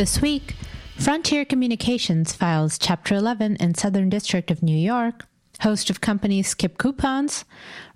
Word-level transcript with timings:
This 0.00 0.22
week, 0.22 0.54
Frontier 0.96 1.44
Communications 1.44 2.32
files 2.32 2.78
Chapter 2.78 3.16
11 3.16 3.56
in 3.56 3.74
Southern 3.74 4.08
District 4.08 4.50
of 4.50 4.62
New 4.62 4.74
York. 4.74 5.26
Host 5.60 5.90
of 5.90 6.00
companies 6.00 6.48
skip 6.48 6.78
coupons. 6.78 7.44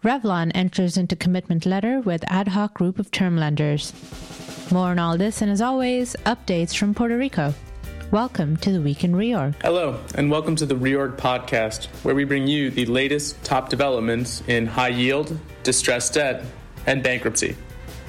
Revlon 0.04 0.52
enters 0.54 0.98
into 0.98 1.16
commitment 1.16 1.64
letter 1.64 2.00
with 2.00 2.22
ad 2.30 2.48
hoc 2.48 2.74
group 2.74 2.98
of 2.98 3.10
term 3.10 3.38
lenders. 3.38 3.94
More 4.70 4.88
on 4.88 4.98
all 4.98 5.16
this, 5.16 5.40
and 5.40 5.50
as 5.50 5.62
always, 5.62 6.14
updates 6.26 6.76
from 6.76 6.92
Puerto 6.92 7.16
Rico. 7.16 7.54
Welcome 8.10 8.58
to 8.58 8.70
the 8.70 8.82
Week 8.82 9.02
in 9.02 9.14
Reorg. 9.14 9.54
Hello, 9.62 9.98
and 10.14 10.30
welcome 10.30 10.56
to 10.56 10.66
the 10.66 10.76
Reorg 10.76 11.16
podcast, 11.16 11.86
where 12.04 12.14
we 12.14 12.24
bring 12.24 12.46
you 12.46 12.68
the 12.68 12.84
latest 12.84 13.42
top 13.44 13.70
developments 13.70 14.42
in 14.46 14.66
high 14.66 14.88
yield, 14.88 15.38
distressed 15.62 16.12
debt, 16.12 16.44
and 16.86 17.02
bankruptcy. 17.02 17.56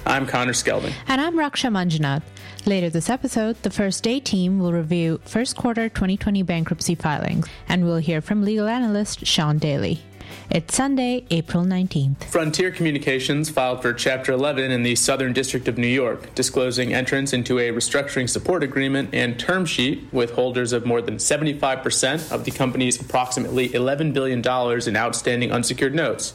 I'm 0.06 0.28
Connor 0.28 0.52
Skelding. 0.52 0.94
And 1.08 1.22
I'm 1.22 1.36
Raksha 1.36 1.72
Manjunath. 1.72 2.24
Later 2.68 2.90
this 2.90 3.12
episode, 3.12 3.62
the 3.62 3.70
First 3.70 4.02
Day 4.02 4.20
team 4.20 4.58
will 4.58 4.74
review 4.74 5.20
first 5.24 5.56
quarter 5.56 5.88
2020 5.88 6.42
bankruptcy 6.42 6.96
filings, 6.96 7.48
and 7.70 7.86
we'll 7.86 7.98
hear 7.98 8.22
from 8.22 8.44
legal 8.44 8.68
analyst 8.68 9.28
Sean 9.28 9.60
Daly. 9.60 10.02
It's 10.50 10.74
Sunday, 10.74 11.28
April 11.30 11.64
19th. 11.64 12.24
Frontier 12.24 12.72
Communications 12.72 13.52
filed 13.52 13.84
for 13.84 13.94
Chapter 13.94 14.32
11 14.32 14.72
in 14.72 14.82
the 14.82 14.96
Southern 14.96 15.32
District 15.32 15.68
of 15.68 15.78
New 15.78 15.86
York, 15.86 16.34
disclosing 16.34 16.92
entrance 16.92 17.34
into 17.34 17.60
a 17.60 17.70
restructuring 17.70 18.28
support 18.28 18.64
agreement 18.64 19.14
and 19.14 19.40
term 19.40 19.68
sheet 19.68 20.12
with 20.12 20.32
holders 20.32 20.74
of 20.74 20.88
more 20.88 21.04
than 21.04 21.18
75% 21.18 22.32
of 22.32 22.46
the 22.46 22.52
company's 22.52 23.00
approximately 23.00 23.70
$11 23.70 24.12
billion 24.12 24.40
in 24.88 24.98
outstanding 24.98 25.52
unsecured 25.52 25.94
notes 25.94 26.34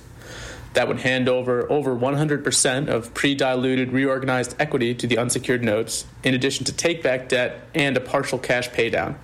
that 0.75 0.87
would 0.87 1.01
hand 1.01 1.29
over 1.29 1.71
over 1.71 1.97
100% 1.97 2.89
of 2.89 3.13
pre 3.15 3.35
diluted 3.35 3.93
reorganized 3.93 4.55
equity 4.59 4.95
to 4.95 5.07
the 5.07 5.19
unsecured 5.19 5.65
notes, 5.65 6.05
in 6.23 6.35
addition 6.35 6.65
to 6.67 6.73
take 6.73 7.03
back 7.03 7.29
debt 7.29 7.63
and 7.75 7.97
a 7.97 8.01
partial 8.01 8.39
cash 8.39 8.71
paydown. 8.71 9.17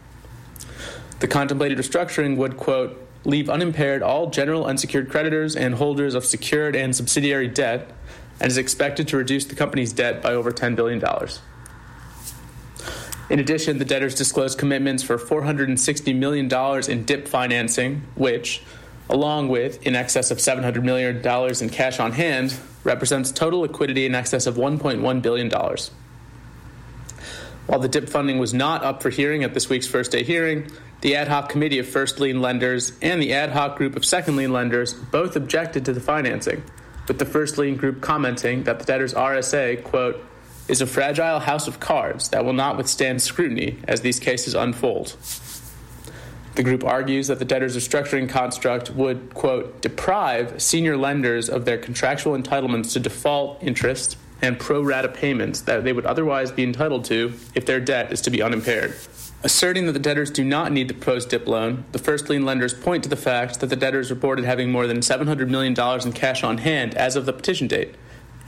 The 1.20 1.28
contemplated 1.28 1.78
restructuring 1.78 2.36
would, 2.36 2.56
quote, 2.56 3.03
leave 3.25 3.48
unimpaired 3.48 4.03
all 4.03 4.30
general 4.30 4.66
unsecured 4.66 5.11
creditors 5.11 5.56
and 5.56 5.75
holders 5.75 6.14
of 6.14 6.25
secured 6.25 6.77
and 6.77 6.94
subsidiary 6.94 7.48
debt, 7.48 7.91
and 8.41 8.50
is 8.50 8.58
expected 8.58 9.08
to 9.08 9.16
reduce 9.16 9.44
the 9.47 9.55
company's 9.55 9.92
debt 9.92 10.22
by 10.22 10.34
over 10.34 10.53
$10 10.53 10.77
billion. 10.77 11.03
In 13.28 13.41
addition, 13.41 13.78
the 13.78 13.84
debtors 13.84 14.14
disclosed 14.14 14.58
commitments 14.58 15.03
for 15.03 15.19
$460 15.19 16.14
million 16.14 16.47
in 16.88 17.05
DIP 17.05 17.27
financing, 17.27 18.03
which, 18.14 18.62
along 19.09 19.49
with 19.49 19.87
in 19.87 19.95
excess 19.95 20.31
of 20.31 20.39
$700 20.39 20.83
million 20.83 21.17
in 21.62 21.71
cash 21.71 22.01
on 22.01 22.12
hand, 22.12 22.59
represents 22.85 23.31
total 23.33 23.61
liquidity 23.61 24.07
in 24.07 24.15
excess 24.15 24.47
of 24.47 24.57
$1.1 24.57 25.23
billion. 25.23 25.51
While 27.67 27.81
the 27.81 27.89
DIP 27.89 28.09
funding 28.09 28.39
was 28.39 28.55
not 28.55 28.84
up 28.84 29.03
for 29.03 29.11
hearing 29.11 29.43
at 29.43 29.55
this 29.55 29.69
week's 29.69 29.87
first 29.87 30.12
day 30.12 30.23
hearing, 30.23 30.71
the 31.01 31.17
ad 31.17 31.29
hoc 31.29 31.49
committee 31.49 31.79
of 31.79 31.89
first 31.89 32.21
lien 32.21 32.41
lenders 32.41 32.93
and 33.03 33.21
the 33.21 33.33
ad 33.33 33.51
hoc 33.51 33.77
group 33.77 33.97
of 33.97 34.05
second 34.05 34.37
lien 34.37 34.53
lenders 34.53 34.95
both 34.95 35.37
objected 35.37 35.84
to 35.84 35.93
the 35.93 36.01
financing, 36.01 36.62
with 37.09 37.19
the 37.19 37.25
first 37.25 37.59
lien 37.59 37.77
group 37.77 38.01
commenting 38.01 38.65
that 38.65 38.79
the 38.79 38.84
debtor's 38.84 39.15
RSA, 39.15 39.83
quote, 39.84 40.25
is 40.69 40.81
a 40.81 40.87
fragile 40.87 41.39
house 41.39 41.69
of 41.69 41.79
cards 41.81 42.31
that 42.31 42.45
will 42.45 42.53
not 42.53 42.77
withstand 42.77 43.23
scrutiny 43.23 43.79
as 43.84 44.01
these 44.01 44.19
cases 44.19 44.55
unfold. 44.55 45.17
The 46.57 46.62
group 46.62 46.85
argues 46.85 47.27
that 47.27 47.39
the 47.39 47.45
debtor's 47.45 47.77
restructuring 47.77 48.31
construct 48.31 48.91
would, 48.93 49.35
quote, 49.35 49.83
deprive 49.83 50.62
senior 50.62 50.97
lenders 50.97 51.51
of 51.51 51.67
their 51.67 51.77
contractual 51.77 52.37
entitlements 52.37 52.95
to 52.95 53.01
default 53.01 53.62
interest 53.62 54.17
and 54.41 54.59
pro 54.59 54.81
rata 54.83 55.09
payments 55.09 55.61
that 55.61 55.84
they 55.84 55.93
would 55.93 56.07
otherwise 56.07 56.51
be 56.51 56.62
entitled 56.62 57.05
to 57.05 57.34
if 57.55 57.67
their 57.67 57.79
debt 57.79 58.11
is 58.11 58.23
to 58.23 58.31
be 58.31 58.41
unimpaired. 58.41 58.97
Asserting 59.43 59.84
that 59.84 59.93
the 59.93 59.99
debtors 59.99 60.31
do 60.31 60.43
not 60.43 60.73
need 60.73 60.89
the 60.89 60.95
proposed 60.95 61.29
DIP 61.29 61.47
loan, 61.47 61.84
the 61.93 61.99
first 61.99 62.31
lien 62.31 62.47
lenders 62.47 62.73
point 62.73 63.03
to 63.03 63.11
the 63.11 63.17
fact 63.17 63.61
that 63.61 63.67
the 63.67 63.77
debtors 63.77 64.09
reported 64.09 64.47
having 64.47 64.73
more 64.73 64.87
than 64.87 65.01
$700 65.01 65.50
million 65.50 65.75
in 65.78 66.12
cash 66.15 66.43
on 66.43 66.56
hand 66.56 66.95
as 66.95 67.16
of 67.16 67.27
the 67.27 67.34
petition 67.34 67.69
date, 67.69 67.97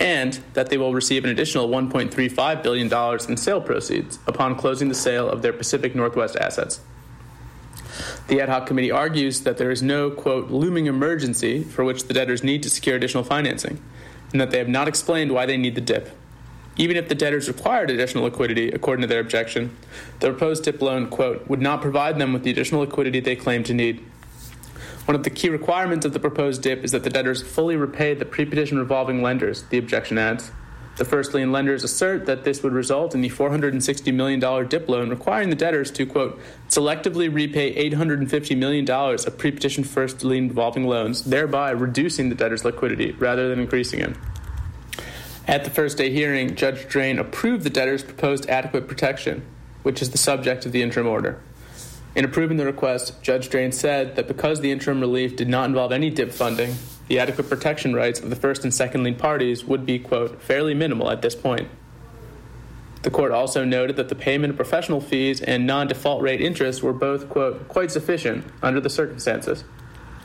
and 0.00 0.40
that 0.54 0.70
they 0.70 0.78
will 0.78 0.94
receive 0.94 1.24
an 1.24 1.30
additional 1.30 1.68
$1.35 1.68 2.62
billion 2.62 3.30
in 3.30 3.36
sale 3.36 3.60
proceeds 3.60 4.18
upon 4.26 4.56
closing 4.56 4.88
the 4.88 4.94
sale 4.94 5.28
of 5.28 5.42
their 5.42 5.52
Pacific 5.52 5.94
Northwest 5.94 6.36
assets. 6.36 6.80
The 8.28 8.40
ad 8.40 8.48
hoc 8.48 8.66
committee 8.66 8.90
argues 8.90 9.40
that 9.40 9.58
there 9.58 9.70
is 9.70 9.82
no, 9.82 10.10
quote, 10.10 10.50
looming 10.50 10.86
emergency 10.86 11.64
for 11.64 11.84
which 11.84 12.04
the 12.04 12.14
debtors 12.14 12.42
need 12.42 12.62
to 12.62 12.70
secure 12.70 12.96
additional 12.96 13.24
financing, 13.24 13.82
and 14.32 14.40
that 14.40 14.50
they 14.50 14.58
have 14.58 14.68
not 14.68 14.88
explained 14.88 15.32
why 15.32 15.46
they 15.46 15.56
need 15.56 15.74
the 15.74 15.80
DIP. 15.80 16.10
Even 16.76 16.96
if 16.96 17.08
the 17.08 17.14
debtors 17.14 17.48
required 17.48 17.90
additional 17.90 18.24
liquidity, 18.24 18.70
according 18.70 19.02
to 19.02 19.08
their 19.08 19.20
objection, 19.20 19.76
the 20.20 20.28
proposed 20.28 20.64
DIP 20.64 20.80
loan, 20.80 21.08
quote, 21.08 21.48
would 21.48 21.60
not 21.60 21.82
provide 21.82 22.18
them 22.18 22.32
with 22.32 22.44
the 22.44 22.50
additional 22.50 22.82
liquidity 22.82 23.20
they 23.20 23.34
claim 23.34 23.64
to 23.64 23.74
need. 23.74 24.04
One 25.06 25.14
of 25.14 25.24
the 25.24 25.30
key 25.30 25.48
requirements 25.48 26.04
of 26.04 26.12
the 26.12 26.20
proposed 26.20 26.62
DIP 26.62 26.84
is 26.84 26.92
that 26.92 27.02
the 27.02 27.10
debtors 27.10 27.42
fully 27.42 27.76
repay 27.76 28.14
the 28.14 28.24
pre 28.24 28.44
petition 28.44 28.78
revolving 28.78 29.22
lenders, 29.22 29.62
the 29.70 29.78
objection 29.78 30.18
adds. 30.18 30.52
The 30.98 31.04
first 31.04 31.32
lien 31.32 31.52
lenders 31.52 31.84
assert 31.84 32.26
that 32.26 32.42
this 32.42 32.64
would 32.64 32.72
result 32.72 33.14
in 33.14 33.20
the 33.20 33.30
$460 33.30 34.12
million 34.12 34.40
DIP 34.68 34.88
loan 34.88 35.10
requiring 35.10 35.48
the 35.48 35.54
debtors 35.54 35.92
to, 35.92 36.04
quote, 36.04 36.40
selectively 36.68 37.32
repay 37.32 37.88
$850 37.88 38.58
million 38.58 38.90
of 38.90 39.38
pre 39.38 39.52
petition 39.52 39.84
first 39.84 40.24
lien 40.24 40.48
revolving 40.48 40.88
loans, 40.88 41.22
thereby 41.22 41.70
reducing 41.70 42.30
the 42.30 42.34
debtor's 42.34 42.64
liquidity 42.64 43.12
rather 43.12 43.48
than 43.48 43.60
increasing 43.60 44.00
it. 44.00 44.16
At 45.46 45.62
the 45.62 45.70
first 45.70 45.98
day 45.98 46.10
hearing, 46.10 46.56
Judge 46.56 46.88
Drain 46.88 47.20
approved 47.20 47.62
the 47.62 47.70
debtor's 47.70 48.02
proposed 48.02 48.50
adequate 48.50 48.88
protection, 48.88 49.46
which 49.84 50.02
is 50.02 50.10
the 50.10 50.18
subject 50.18 50.66
of 50.66 50.72
the 50.72 50.82
interim 50.82 51.06
order. 51.06 51.40
In 52.16 52.24
approving 52.24 52.56
the 52.56 52.66
request, 52.66 53.22
Judge 53.22 53.48
Drain 53.48 53.70
said 53.70 54.16
that 54.16 54.26
because 54.26 54.60
the 54.60 54.72
interim 54.72 54.98
relief 54.98 55.36
did 55.36 55.48
not 55.48 55.68
involve 55.68 55.92
any 55.92 56.10
DIP 56.10 56.32
funding, 56.32 56.74
the 57.08 57.18
adequate 57.18 57.48
protection 57.48 57.94
rights 57.94 58.20
of 58.20 58.30
the 58.30 58.36
first 58.36 58.64
and 58.64 58.72
second 58.72 59.02
lien 59.02 59.16
parties 59.16 59.64
would 59.64 59.84
be, 59.84 59.98
quote, 59.98 60.40
fairly 60.40 60.74
minimal 60.74 61.10
at 61.10 61.22
this 61.22 61.34
point. 61.34 61.68
The 63.02 63.10
court 63.10 63.32
also 63.32 63.64
noted 63.64 63.96
that 63.96 64.08
the 64.08 64.14
payment 64.14 64.50
of 64.50 64.56
professional 64.56 65.00
fees 65.00 65.40
and 65.40 65.66
non 65.66 65.86
default 65.86 66.20
rate 66.20 66.40
interest 66.40 66.82
were 66.82 66.92
both, 66.92 67.28
quote, 67.28 67.66
quite 67.68 67.90
sufficient 67.90 68.44
under 68.62 68.80
the 68.80 68.90
circumstances. 68.90 69.64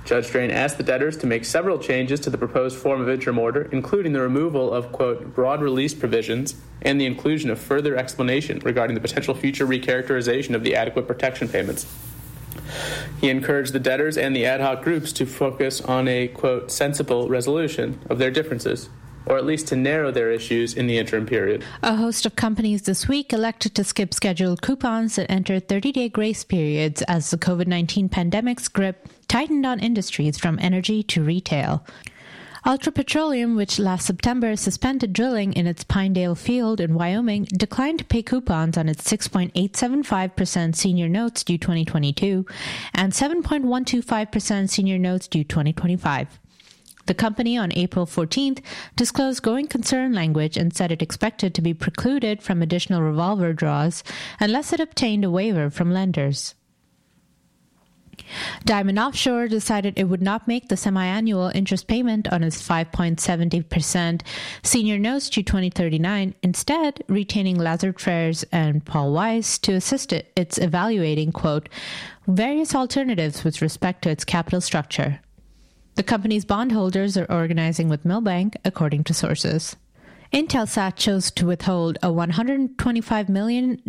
Judge 0.06 0.32
Drain 0.32 0.52
asked 0.52 0.78
the 0.78 0.84
debtors 0.84 1.16
to 1.18 1.28
make 1.28 1.46
several 1.46 1.78
changes 1.78 2.20
to 2.22 2.30
the 2.30 2.38
proposed 2.38 2.78
form 2.78 3.00
of 3.00 3.08
interim 3.08 3.40
order, 3.40 3.70
including 3.72 4.12
the 4.12 4.20
removal 4.20 4.74
of, 4.74 4.92
quote, 4.92 5.34
broad 5.34 5.62
release 5.62 5.94
provisions 5.94 6.56
and 6.82 7.00
the 7.00 7.06
inclusion 7.06 7.50
of 7.50 7.58
further 7.58 7.96
explanation 7.96 8.60
regarding 8.66 8.96
the 8.96 9.02
potential 9.02 9.34
future 9.34 9.66
recharacterization 9.66 10.56
of 10.56 10.64
the 10.64 10.76
adequate 10.76 11.08
protection 11.08 11.48
payments. 11.48 11.86
He 13.24 13.30
encouraged 13.30 13.72
the 13.72 13.80
debtors 13.80 14.18
and 14.18 14.36
the 14.36 14.46
ad 14.46 14.60
hoc 14.60 14.84
groups 14.84 15.14
to 15.14 15.26
focus 15.26 15.80
on 15.80 16.10
a, 16.10 16.28
quote, 16.28 16.70
sensible 16.70 17.30
resolution 17.30 18.02
of 18.10 18.18
their 18.18 18.30
differences, 18.30 18.90
or 19.26 19.38
at 19.38 19.46
least 19.46 19.70
to 19.70 19.78
narrow 19.78 20.12
their 20.12 20.30
issues 20.30 20.74
in 20.74 20.88
the 20.88 20.98
interim 20.98 21.26
period. 21.26 21.64
A 21.84 21.96
host 21.96 22.26
of 22.26 22.36
companies 22.36 22.82
this 22.82 23.08
week 23.08 23.32
elected 23.32 23.76
to 23.76 23.86
skip 23.86 24.14
scheduled 24.14 24.62
coupons 24.62 25.18
and 25.18 25.32
enter 25.32 25.62
30 25.62 25.94
day 25.94 26.10
grace 26.10 26.44
periods 26.44 27.02
as 27.04 27.32
the 27.32 27.38
COVID 27.38 27.66
19 27.66 28.10
pandemic's 28.10 28.68
grip 28.68 29.08
tightened 29.30 29.66
on 29.66 29.80
industries 29.80 30.38
from 30.38 30.60
energy 30.60 31.02
to 31.04 31.24
retail. 31.24 31.86
Ultra 32.66 32.94
Petroleum, 32.94 33.57
which 33.57 33.78
last 33.78 34.06
September 34.06 34.56
suspended 34.56 35.12
drilling 35.12 35.51
in 35.51 35.68
its 35.68 35.84
Pinedale 35.84 36.34
field 36.34 36.79
in 36.79 36.94
Wyoming, 36.94 37.44
declined 37.44 38.00
to 38.00 38.06
pay 38.06 38.24
coupons 38.24 38.78
on 38.78 38.88
its 38.88 39.03
6.875% 39.03 40.74
senior 40.74 41.09
notes 41.09 41.44
due 41.44 41.57
2022 41.57 42.46
and 42.94 43.12
7.125% 43.12 44.69
senior 44.69 44.97
notes 44.97 45.28
due 45.28 45.44
2025. 45.44 46.40
The 47.06 47.13
company 47.13 47.57
on 47.57 47.74
April 47.74 48.06
14th 48.06 48.63
disclosed 48.95 49.44
going 49.44 49.68
concern 49.68 50.13
language 50.13 50.56
and 50.56 50.74
said 50.74 50.90
it 50.90 51.01
expected 51.01 51.53
to 51.53 51.62
be 51.62 51.74
precluded 51.74 52.41
from 52.41 52.62
additional 52.62 53.01
revolver 53.01 53.51
draws 53.51 54.06
unless 54.40 54.71
it 54.71 54.80
obtained 54.80 55.25
a 55.25 55.30
waiver 55.30 55.69
from 55.69 55.92
lenders. 55.92 56.56
Diamond 58.65 59.00
Offshore 59.00 59.48
decided 59.48 59.94
it 59.95 60.06
would 60.06 60.21
not 60.21 60.48
make 60.48 60.68
the 60.68 60.77
semi-annual 60.77 61.51
interest 61.54 61.88
payment 61.88 62.31
on 62.31 62.44
its 62.44 62.65
5.70% 62.68 64.21
senior 64.63 64.98
notes 64.98 65.30
to 65.30 65.44
2039, 65.44 66.36
instead 66.42 67.04
retaining 67.07 67.57
Lazard 67.57 67.98
Freres 67.98 68.45
and 68.51 68.86
Paul 68.86 69.13
Weiss 69.13 69.57
to 69.60 69.74
assist 69.74 70.13
it, 70.13 70.31
its 70.36 70.57
evaluating, 70.57 71.31
quote, 71.31 71.69
various 72.27 72.74
alternatives 72.74 73.44
with 73.44 73.62
respect 73.62 74.01
to 74.04 74.10
its 74.10 74.25
capital 74.25 74.62
structure. 74.62 75.19
The 75.95 76.04
company's 76.04 76.45
bondholders 76.45 77.18
are 77.18 77.31
organizing 77.31 77.88
with 77.88 78.06
Milbank, 78.06 78.56
according 78.66 79.04
to 79.06 79.13
sources. 79.13 79.75
Intelsat 80.33 80.95
chose 80.95 81.30
to 81.30 81.45
withhold 81.45 82.00
a 82.01 82.07
$125 82.07 83.30
million 83.30 83.80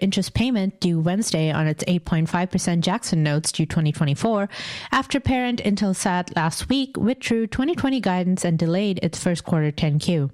interest 0.00 0.34
payment 0.34 0.80
due 0.80 0.98
Wednesday 0.98 1.52
on 1.52 1.68
its 1.68 1.84
8.5% 1.84 2.80
Jackson 2.80 3.22
notes 3.22 3.52
due 3.52 3.66
2024 3.66 4.48
after 4.90 5.20
parent 5.20 5.62
Intelsat 5.62 6.34
last 6.34 6.68
week 6.68 6.96
withdrew 6.96 7.46
2020 7.46 8.00
guidance 8.00 8.44
and 8.44 8.58
delayed 8.58 8.98
its 9.00 9.22
first 9.22 9.44
quarter 9.44 9.70
10Q. 9.70 10.32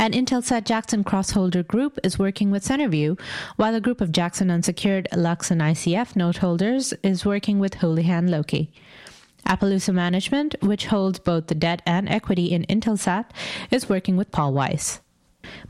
and 0.00 0.14
Intelsat 0.14 0.64
Jackson 0.64 1.04
Crossholder 1.04 1.64
Group 1.64 2.00
is 2.02 2.18
working 2.18 2.50
with 2.50 2.64
Centerview, 2.64 3.20
while 3.54 3.76
a 3.76 3.80
group 3.80 4.00
of 4.00 4.10
Jackson 4.10 4.50
unsecured 4.50 5.06
Lux 5.14 5.52
and 5.52 5.60
ICF 5.60 6.14
noteholders 6.14 6.92
is 7.04 7.24
working 7.24 7.60
with 7.60 7.74
Houlihan 7.74 8.28
Lokey. 8.28 8.70
Appaloosa 9.46 9.94
Management, 9.94 10.54
which 10.60 10.86
holds 10.86 11.18
both 11.18 11.46
the 11.46 11.54
debt 11.54 11.82
and 11.86 12.08
equity 12.08 12.46
in 12.46 12.64
Intelsat, 12.64 13.26
is 13.70 13.88
working 13.88 14.16
with 14.16 14.30
Paul 14.30 14.52
Weiss. 14.52 15.00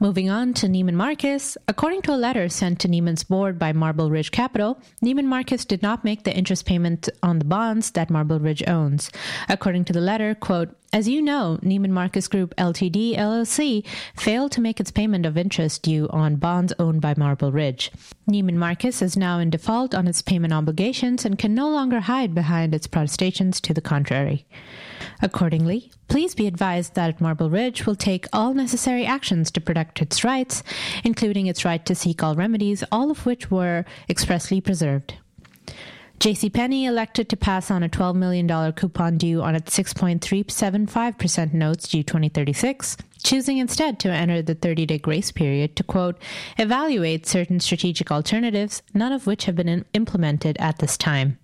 Moving 0.01 0.31
on 0.31 0.55
to 0.55 0.67
Neiman 0.67 0.95
Marcus, 0.95 1.57
according 1.67 2.03
to 2.03 2.15
a 2.15 2.17
letter 2.17 2.49
sent 2.49 2.81
to 2.81 2.89
Neiman's 2.89 3.25
board 3.25 3.59
by 3.59 3.73
Marble 3.73 4.11
Ridge 4.11 4.31
Capital, 4.31 4.81
Neiman 5.05 5.25
Marcus 5.25 5.65
did 5.65 5.83
not 5.83 6.05
make 6.05 6.25
the 6.25 6.37
interest 6.37 6.67
payment 6.67 7.09
on 7.23 7.39
the 7.39 7.45
bonds 7.45 7.91
that 7.93 8.11
Marble 8.11 8.39
Ridge 8.39 8.63
owns. 8.67 9.11
According 9.49 9.85
to 9.87 9.93
the 9.93 10.01
letter, 10.01 10.35
quote, 10.35 10.75
as 10.93 11.07
you 11.07 11.21
know, 11.21 11.59
Neiman 11.63 11.91
Marcus 11.91 12.29
Group 12.29 12.55
Ltd. 12.57 13.17
LLC 13.17 13.85
failed 14.17 14.53
to 14.53 14.61
make 14.61 14.81
its 14.81 14.91
payment 14.91 15.27
of 15.27 15.37
interest 15.37 15.83
due 15.83 16.09
on 16.11 16.37
bonds 16.37 16.73
owned 16.79 17.03
by 17.03 17.15
Marble 17.17 17.53
Ridge. 17.53 17.93
Neiman 18.31 18.55
Marcus 18.55 19.03
is 19.03 19.17
now 19.17 19.39
in 19.39 19.51
default 19.51 19.95
on 19.95 20.09
its 20.09 20.23
payment 20.23 20.53
obligations 20.55 21.25
and 21.25 21.39
can 21.39 21.55
no 21.55 21.69
longer 21.69 22.01
hide 22.01 22.35
behind 22.35 22.75
its 22.75 22.87
protestations 22.87 23.61
to 23.61 23.75
the 23.75 23.83
contrary. 23.83 24.47
Accordingly, 25.21 25.91
please 26.07 26.35
be 26.35 26.47
advised 26.47 26.95
that 26.95 27.21
Marble 27.21 27.51
Ridge 27.51 27.87
will 27.87 27.97
take 27.97 28.27
all 28.33 28.55
necessary 28.55 29.05
actions 29.05 29.51
to 29.51 29.61
protect 29.61 30.01
its 30.01 30.23
rights, 30.23 30.63
including 31.03 31.47
its 31.47 31.65
right 31.65 31.85
to 31.87 31.95
seek 31.95 32.23
all 32.23 32.37
remedies, 32.37 32.85
all 32.93 33.11
of 33.11 33.27
which 33.27 33.51
were 33.51 33.85
expressly 34.09 34.61
preserved. 34.61 35.15
JCPenney 36.21 36.85
elected 36.85 37.29
to 37.29 37.37
pass 37.37 37.71
on 37.71 37.85
a 37.85 37.89
$12 37.89 38.17
million 38.17 38.73
coupon 38.73 39.19
due 39.19 39.41
on 39.41 39.55
its 39.55 39.77
6.375% 39.79 41.53
notes 41.53 41.89
due 41.89 42.03
2036, 42.03 42.97
choosing 43.23 43.59
instead 43.59 44.01
to 44.01 44.11
enter 44.11 44.43
the 44.43 44.57
30 44.57 44.87
day 44.87 44.99
grace 44.99 45.31
period 45.31 45.77
to, 45.77 45.85
quote, 45.85 46.19
evaluate 46.59 47.27
certain 47.27 47.61
strategic 47.61 48.11
alternatives, 48.11 48.83
none 48.95 49.13
of 49.13 49.29
which 49.29 49.45
have 49.45 49.55
been 49.55 49.85
implemented 49.95 50.57
at 50.59 50.79
this 50.79 50.97
time. 50.97 51.39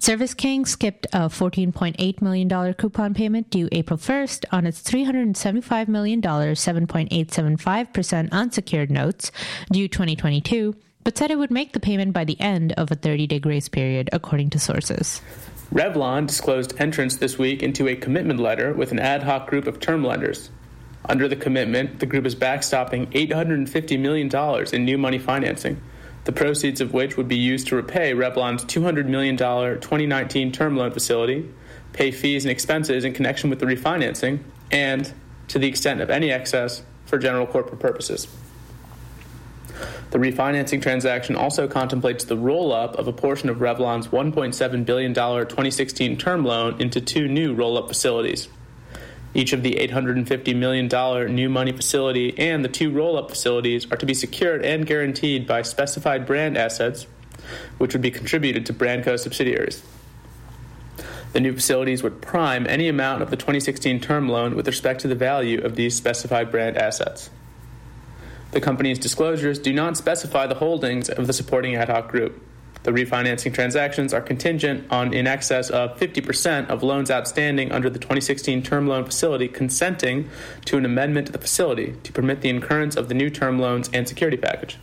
Service 0.00 0.32
King 0.32 0.64
skipped 0.64 1.06
a 1.12 1.28
$14.8 1.28 2.22
million 2.22 2.48
coupon 2.74 3.14
payment 3.14 3.50
due 3.50 3.68
April 3.72 3.98
1st 3.98 4.44
on 4.52 4.64
its 4.64 4.80
$375 4.82 5.88
million 5.88 6.22
7.875% 6.22 8.30
unsecured 8.30 8.92
notes 8.92 9.32
due 9.72 9.88
2022, 9.88 10.76
but 11.02 11.18
said 11.18 11.32
it 11.32 11.38
would 11.38 11.50
make 11.50 11.72
the 11.72 11.80
payment 11.80 12.12
by 12.12 12.24
the 12.24 12.40
end 12.40 12.72
of 12.74 12.92
a 12.92 12.94
30 12.94 13.26
day 13.26 13.40
grace 13.40 13.68
period, 13.68 14.08
according 14.12 14.50
to 14.50 14.58
sources. 14.58 15.20
Revlon 15.72 16.28
disclosed 16.28 16.74
entrance 16.78 17.16
this 17.16 17.36
week 17.36 17.60
into 17.62 17.88
a 17.88 17.96
commitment 17.96 18.38
letter 18.38 18.72
with 18.72 18.92
an 18.92 19.00
ad 19.00 19.24
hoc 19.24 19.48
group 19.48 19.66
of 19.66 19.80
term 19.80 20.04
lenders. 20.04 20.50
Under 21.06 21.26
the 21.26 21.36
commitment, 21.36 21.98
the 21.98 22.06
group 22.06 22.24
is 22.24 22.36
backstopping 22.36 23.10
$850 23.12 23.98
million 23.98 24.30
in 24.72 24.84
new 24.84 24.96
money 24.96 25.18
financing 25.18 25.82
the 26.28 26.32
proceeds 26.32 26.82
of 26.82 26.92
which 26.92 27.16
would 27.16 27.26
be 27.26 27.38
used 27.38 27.68
to 27.68 27.74
repay 27.74 28.12
Revlon's 28.12 28.62
$200 28.66 29.06
million 29.06 29.34
2019 29.38 30.52
term 30.52 30.76
loan 30.76 30.90
facility, 30.92 31.48
pay 31.94 32.10
fees 32.10 32.44
and 32.44 32.52
expenses 32.52 33.02
in 33.02 33.14
connection 33.14 33.48
with 33.48 33.60
the 33.60 33.64
refinancing, 33.64 34.40
and, 34.70 35.10
to 35.48 35.58
the 35.58 35.66
extent 35.66 36.02
of 36.02 36.10
any 36.10 36.30
excess, 36.30 36.82
for 37.06 37.16
general 37.16 37.46
corporate 37.46 37.80
purposes. 37.80 38.28
The 40.10 40.18
refinancing 40.18 40.82
transaction 40.82 41.34
also 41.34 41.66
contemplates 41.66 42.24
the 42.24 42.36
roll 42.36 42.74
up 42.74 42.96
of 42.96 43.08
a 43.08 43.12
portion 43.14 43.48
of 43.48 43.60
Revlon's 43.60 44.08
$1.7 44.08 44.84
billion 44.84 45.14
2016 45.14 46.18
term 46.18 46.44
loan 46.44 46.78
into 46.78 47.00
two 47.00 47.26
new 47.26 47.54
roll 47.54 47.78
up 47.78 47.88
facilities. 47.88 48.48
Each 49.38 49.52
of 49.52 49.62
the 49.62 49.74
$850 49.74 50.56
million 50.56 51.32
new 51.32 51.48
money 51.48 51.70
facility 51.70 52.36
and 52.36 52.64
the 52.64 52.68
two 52.68 52.90
roll 52.90 53.16
up 53.16 53.30
facilities 53.30 53.86
are 53.88 53.96
to 53.96 54.04
be 54.04 54.12
secured 54.12 54.64
and 54.64 54.84
guaranteed 54.84 55.46
by 55.46 55.62
specified 55.62 56.26
brand 56.26 56.58
assets, 56.58 57.06
which 57.78 57.92
would 57.92 58.02
be 58.02 58.10
contributed 58.10 58.66
to 58.66 58.74
Brandco 58.74 59.16
subsidiaries. 59.16 59.80
The 61.34 61.38
new 61.38 61.54
facilities 61.54 62.02
would 62.02 62.20
prime 62.20 62.66
any 62.66 62.88
amount 62.88 63.22
of 63.22 63.30
the 63.30 63.36
2016 63.36 64.00
term 64.00 64.28
loan 64.28 64.56
with 64.56 64.66
respect 64.66 65.02
to 65.02 65.08
the 65.08 65.14
value 65.14 65.62
of 65.62 65.76
these 65.76 65.94
specified 65.94 66.50
brand 66.50 66.76
assets. 66.76 67.30
The 68.50 68.60
company's 68.60 68.98
disclosures 68.98 69.60
do 69.60 69.72
not 69.72 69.96
specify 69.96 70.48
the 70.48 70.56
holdings 70.56 71.08
of 71.08 71.28
the 71.28 71.32
supporting 71.32 71.76
ad 71.76 71.88
hoc 71.88 72.08
group. 72.08 72.42
The 72.84 72.92
refinancing 72.92 73.52
transactions 73.52 74.14
are 74.14 74.20
contingent 74.20 74.90
on 74.90 75.12
in 75.12 75.26
excess 75.26 75.68
of 75.68 75.98
50% 75.98 76.68
of 76.68 76.82
loans 76.82 77.10
outstanding 77.10 77.72
under 77.72 77.90
the 77.90 77.98
2016 77.98 78.62
term 78.62 78.86
loan 78.86 79.04
facility 79.04 79.48
consenting 79.48 80.30
to 80.66 80.78
an 80.78 80.84
amendment 80.84 81.26
to 81.26 81.32
the 81.32 81.38
facility 81.38 81.94
to 82.04 82.12
permit 82.12 82.40
the 82.40 82.48
incurrence 82.48 82.96
of 82.96 83.08
the 83.08 83.14
new 83.14 83.30
term 83.30 83.58
loans 83.58 83.90
and 83.92 84.08
security 84.08 84.36
package. 84.36 84.78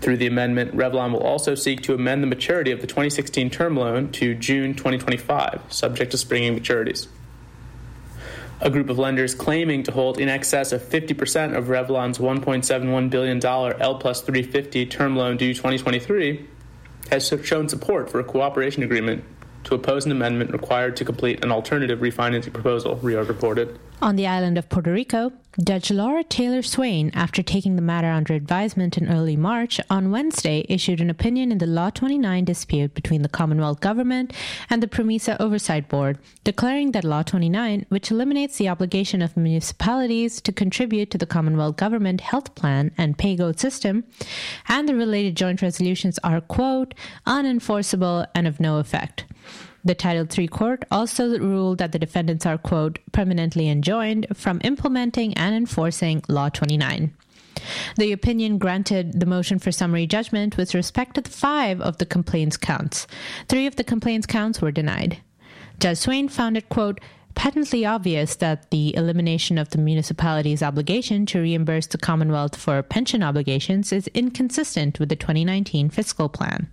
Through 0.00 0.18
the 0.18 0.26
amendment, 0.26 0.76
Revlon 0.76 1.12
will 1.12 1.22
also 1.22 1.54
seek 1.54 1.82
to 1.82 1.94
amend 1.94 2.22
the 2.22 2.28
maturity 2.28 2.70
of 2.70 2.80
the 2.80 2.86
2016 2.86 3.50
term 3.50 3.76
loan 3.76 4.10
to 4.12 4.34
June 4.34 4.74
2025, 4.74 5.62
subject 5.68 6.12
to 6.12 6.18
springing 6.18 6.58
maturities. 6.58 7.08
A 8.60 8.70
group 8.70 8.90
of 8.90 8.98
lenders 8.98 9.36
claiming 9.36 9.84
to 9.84 9.92
hold 9.92 10.18
in 10.18 10.28
excess 10.28 10.72
of 10.72 10.82
50% 10.82 11.56
of 11.56 11.66
Revlon's 11.66 12.18
$1.71 12.18 13.08
billion 13.08 13.44
L 13.44 13.94
plus 13.98 14.20
350 14.22 14.86
term 14.86 15.14
loan 15.14 15.36
due 15.36 15.54
2023 15.54 16.44
has 17.10 17.32
shown 17.44 17.68
support 17.68 18.10
for 18.10 18.18
a 18.18 18.24
cooperation 18.24 18.82
agreement 18.82 19.24
to 19.64 19.74
oppose 19.74 20.06
an 20.06 20.12
amendment 20.12 20.50
required 20.50 20.96
to 20.96 21.04
complete 21.04 21.44
an 21.44 21.52
alternative 21.52 22.00
refinancing 22.00 22.52
proposal, 22.52 22.96
Reorg 22.96 23.28
reported. 23.28 23.78
On 24.00 24.14
the 24.14 24.28
island 24.28 24.56
of 24.56 24.68
Puerto 24.68 24.92
Rico, 24.92 25.32
Judge 25.64 25.90
Laura 25.90 26.22
Taylor 26.22 26.62
Swain, 26.62 27.10
after 27.14 27.42
taking 27.42 27.74
the 27.74 27.82
matter 27.82 28.06
under 28.06 28.32
advisement 28.32 28.96
in 28.96 29.08
early 29.08 29.36
March, 29.36 29.80
on 29.90 30.12
Wednesday 30.12 30.64
issued 30.68 31.00
an 31.00 31.10
opinion 31.10 31.50
in 31.50 31.58
the 31.58 31.66
Law 31.66 31.90
29 31.90 32.44
dispute 32.44 32.94
between 32.94 33.22
the 33.22 33.28
Commonwealth 33.28 33.80
Government 33.80 34.32
and 34.70 34.80
the 34.80 34.86
PROMESA 34.86 35.36
Oversight 35.40 35.88
Board, 35.88 36.16
declaring 36.44 36.92
that 36.92 37.02
Law 37.02 37.24
29, 37.24 37.86
which 37.88 38.12
eliminates 38.12 38.56
the 38.56 38.68
obligation 38.68 39.20
of 39.20 39.36
municipalities 39.36 40.40
to 40.42 40.52
contribute 40.52 41.10
to 41.10 41.18
the 41.18 41.26
Commonwealth 41.26 41.74
Government 41.74 42.20
health 42.20 42.54
plan 42.54 42.92
and 42.96 43.18
pay-go 43.18 43.50
system, 43.50 44.04
and 44.68 44.88
the 44.88 44.94
related 44.94 45.36
joint 45.36 45.60
resolutions 45.60 46.20
are, 46.22 46.40
quote, 46.40 46.94
unenforceable 47.26 48.28
and 48.32 48.46
of 48.46 48.60
no 48.60 48.78
effect. 48.78 49.24
The 49.84 49.94
Title 49.94 50.26
III 50.26 50.48
court 50.48 50.84
also 50.90 51.38
ruled 51.38 51.78
that 51.78 51.92
the 51.92 51.98
defendants 51.98 52.44
are, 52.44 52.58
quote, 52.58 52.98
permanently 53.12 53.68
enjoined 53.68 54.26
from 54.34 54.60
implementing 54.64 55.34
and 55.34 55.54
enforcing 55.54 56.22
Law 56.28 56.48
29. 56.48 57.14
The 57.96 58.12
opinion 58.12 58.58
granted 58.58 59.20
the 59.20 59.26
motion 59.26 59.58
for 59.58 59.72
summary 59.72 60.06
judgment 60.06 60.56
with 60.56 60.74
respect 60.74 61.14
to 61.14 61.22
five 61.30 61.80
of 61.80 61.98
the 61.98 62.06
complaints 62.06 62.56
counts. 62.56 63.06
Three 63.48 63.66
of 63.66 63.76
the 63.76 63.84
complaints 63.84 64.26
counts 64.26 64.60
were 64.60 64.72
denied. 64.72 65.18
Judge 65.80 65.98
Swain 65.98 66.28
found 66.28 66.56
it, 66.56 66.68
quote, 66.68 67.00
patently 67.34 67.86
obvious 67.86 68.34
that 68.36 68.70
the 68.70 68.94
elimination 68.96 69.58
of 69.58 69.70
the 69.70 69.78
municipality's 69.78 70.62
obligation 70.62 71.24
to 71.26 71.40
reimburse 71.40 71.86
the 71.86 71.98
Commonwealth 71.98 72.56
for 72.56 72.82
pension 72.82 73.22
obligations 73.22 73.92
is 73.92 74.08
inconsistent 74.08 74.98
with 74.98 75.08
the 75.08 75.16
2019 75.16 75.88
fiscal 75.88 76.28
plan. 76.28 76.68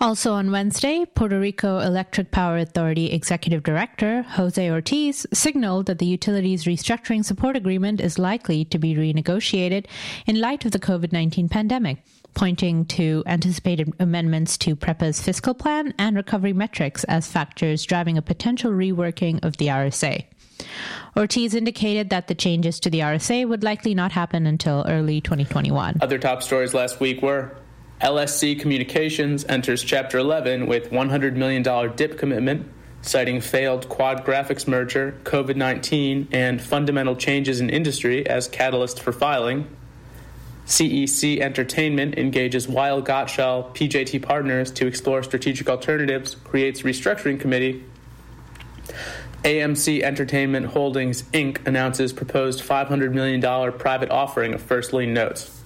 Also 0.00 0.32
on 0.32 0.52
Wednesday, 0.52 1.04
Puerto 1.04 1.40
Rico 1.40 1.80
Electric 1.80 2.30
Power 2.30 2.58
Authority 2.58 3.10
Executive 3.10 3.64
Director 3.64 4.22
Jose 4.22 4.70
Ortiz 4.70 5.26
signaled 5.32 5.86
that 5.86 5.98
the 5.98 6.06
utility's 6.06 6.66
restructuring 6.66 7.24
support 7.24 7.56
agreement 7.56 8.00
is 8.00 8.16
likely 8.16 8.64
to 8.66 8.78
be 8.78 8.94
renegotiated 8.94 9.86
in 10.24 10.40
light 10.40 10.64
of 10.64 10.70
the 10.70 10.78
COVID 10.78 11.10
19 11.10 11.48
pandemic, 11.48 11.98
pointing 12.34 12.84
to 12.84 13.24
anticipated 13.26 13.92
amendments 13.98 14.56
to 14.58 14.76
PREPA's 14.76 15.20
fiscal 15.20 15.52
plan 15.52 15.92
and 15.98 16.14
recovery 16.14 16.52
metrics 16.52 17.02
as 17.04 17.26
factors 17.26 17.84
driving 17.84 18.16
a 18.16 18.22
potential 18.22 18.70
reworking 18.70 19.44
of 19.44 19.56
the 19.56 19.66
RSA. 19.66 20.24
Ortiz 21.16 21.54
indicated 21.54 22.10
that 22.10 22.28
the 22.28 22.36
changes 22.36 22.78
to 22.80 22.90
the 22.90 23.00
RSA 23.00 23.48
would 23.48 23.64
likely 23.64 23.96
not 23.96 24.12
happen 24.12 24.46
until 24.46 24.84
early 24.86 25.20
2021. 25.20 25.96
Other 26.00 26.18
top 26.18 26.44
stories 26.44 26.72
last 26.72 27.00
week 27.00 27.20
were 27.20 27.56
LSC 28.00 28.60
Communications 28.60 29.44
enters 29.46 29.82
Chapter 29.82 30.18
11 30.18 30.68
with 30.68 30.90
$100 30.90 31.34
million 31.34 31.64
DIP 31.96 32.16
commitment, 32.16 32.70
citing 33.02 33.40
failed 33.40 33.88
quad 33.88 34.24
graphics 34.24 34.68
merger, 34.68 35.18
COVID 35.24 35.56
19, 35.56 36.28
and 36.30 36.62
fundamental 36.62 37.16
changes 37.16 37.60
in 37.60 37.68
industry 37.68 38.24
as 38.24 38.46
catalyst 38.46 39.02
for 39.02 39.10
filing. 39.10 39.66
CEC 40.64 41.40
Entertainment 41.40 42.16
engages 42.16 42.68
Weil 42.68 43.02
Gotshal 43.02 43.74
PJT 43.74 44.22
Partners 44.22 44.70
to 44.72 44.86
explore 44.86 45.24
strategic 45.24 45.68
alternatives, 45.68 46.36
creates 46.36 46.82
restructuring 46.82 47.40
committee. 47.40 47.82
AMC 49.42 50.02
Entertainment 50.02 50.66
Holdings 50.66 51.24
Inc. 51.32 51.66
announces 51.66 52.12
proposed 52.12 52.62
$500 52.62 53.12
million 53.12 53.40
private 53.72 54.10
offering 54.10 54.54
of 54.54 54.62
first 54.62 54.92
lien 54.92 55.12
notes. 55.12 55.57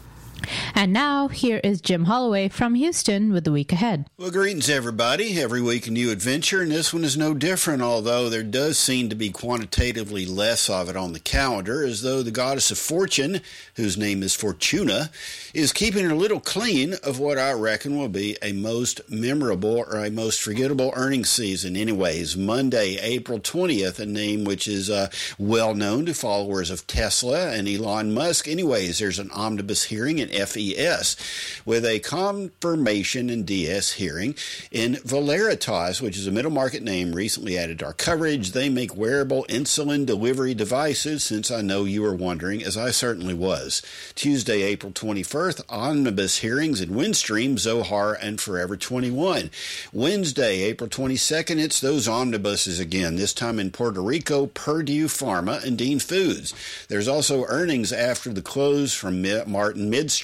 And 0.75 0.93
now, 0.93 1.29
here 1.29 1.61
is 1.63 1.81
Jim 1.81 2.05
Holloway 2.05 2.49
from 2.49 2.75
Houston 2.75 3.33
with 3.33 3.45
the 3.45 3.53
week 3.53 3.73
ahead. 3.73 4.07
Well, 4.17 4.31
greetings, 4.31 4.71
everybody. 4.71 5.41
Every 5.41 5.61
week 5.61 5.87
a 5.87 5.91
new 5.91 6.11
adventure, 6.11 6.63
and 6.63 6.71
this 6.71 6.93
one 6.93 7.05
is 7.05 7.17
no 7.17 7.35
different, 7.35 7.83
although 7.83 8.29
there 8.29 8.43
does 8.43 8.79
seem 8.79 9.09
to 9.09 9.15
be 9.15 9.31
quantitatively 9.31 10.27
less 10.27 10.71
of 10.71 10.89
it 10.89 10.97
on 10.97 11.13
the 11.13 11.21
calendar, 11.21 11.85
as 11.85 12.03
though 12.03 12.23
the 12.23 12.31
goddess 12.31 12.71
of 12.71 12.79
fortune, 12.79 13.41
whose 13.77 13.97
name 13.97 14.23
is 14.23 14.35
Fortuna, 14.35 15.11
is 15.55 15.73
keeping 15.73 16.05
her 16.05 16.15
little 16.15 16.41
clean 16.41 16.95
of 17.03 17.19
what 17.19 17.39
I 17.39 17.53
reckon 17.53 17.97
will 17.97 18.09
be 18.09 18.37
a 18.43 18.53
most 18.53 19.01
memorable 19.11 19.79
or 19.79 20.05
a 20.05 20.11
most 20.11 20.41
forgettable 20.43 20.93
earnings 20.97 21.31
season. 21.31 21.77
Anyways, 21.77 22.37
Monday, 22.37 22.99
April 23.01 23.39
20th, 23.39 23.99
a 23.99 24.07
name 24.07 24.45
which 24.45 24.67
is 24.67 24.91
uh, 24.91 25.09
well 25.39 25.75
known 25.75 26.07
to 26.07 26.15
followers 26.15 26.71
of 26.71 26.87
Tesla 26.87 27.51
and 27.51 27.69
Elon 27.69 28.13
Musk. 28.13 28.49
Anyways, 28.49 28.99
there's 28.99 29.19
an 29.19 29.31
omnibus 29.33 29.85
hearing 29.85 30.19
in 30.19 30.31
FE 30.33 30.73
DS 30.73 31.17
with 31.65 31.85
a 31.85 32.01
confirmation 32.01 33.31
and 33.31 33.47
DS 33.47 33.93
hearing 33.93 34.35
in 34.71 34.97
Valeritas, 35.05 36.01
which 36.01 36.17
is 36.17 36.27
a 36.27 36.33
middle 36.33 36.51
market 36.51 36.83
name 36.83 37.15
recently 37.15 37.57
added 37.57 37.79
to 37.79 37.87
our 37.87 37.93
coverage. 37.93 38.53
They 38.53 38.69
make 38.69 38.97
wearable 38.97 39.47
insulin 39.49 40.07
delivery 40.07 40.55
devices, 40.55 41.23
since 41.23 41.51
I 41.51 41.61
know 41.61 41.85
you 41.85 42.03
were 42.03 42.15
wondering, 42.15 42.63
as 42.63 42.77
I 42.77 42.91
certainly 42.91 43.35
was. 43.35 43.83
Tuesday, 44.15 44.63
April 44.63 44.93
21st, 44.93 45.63
omnibus 45.69 46.39
hearings 46.39 46.81
in 46.81 46.91
Windstream, 46.91 47.59
Zohar, 47.59 48.15
and 48.15 48.41
Forever 48.41 48.77
21. 48.77 49.51
Wednesday, 49.93 50.63
April 50.63 50.91
22nd, 50.91 51.63
it's 51.63 51.81
those 51.81 52.09
omnibuses 52.09 52.81
again, 52.81 53.17
this 53.17 53.33
time 53.35 53.59
in 53.59 53.71
Puerto 53.71 54.03
Rico, 54.03 54.47
Purdue 54.47 55.07
Pharma 55.07 55.63
and 55.65 55.79
Dean 55.79 55.99
Foods. 55.99 56.55
There's 56.89 57.09
also 57.09 57.45
earnings 57.45 57.93
after 57.93 58.33
the 58.33 58.43
close 58.43 58.95
from 58.95 59.23
Martin 59.47 59.91
Midstream. 59.91 60.22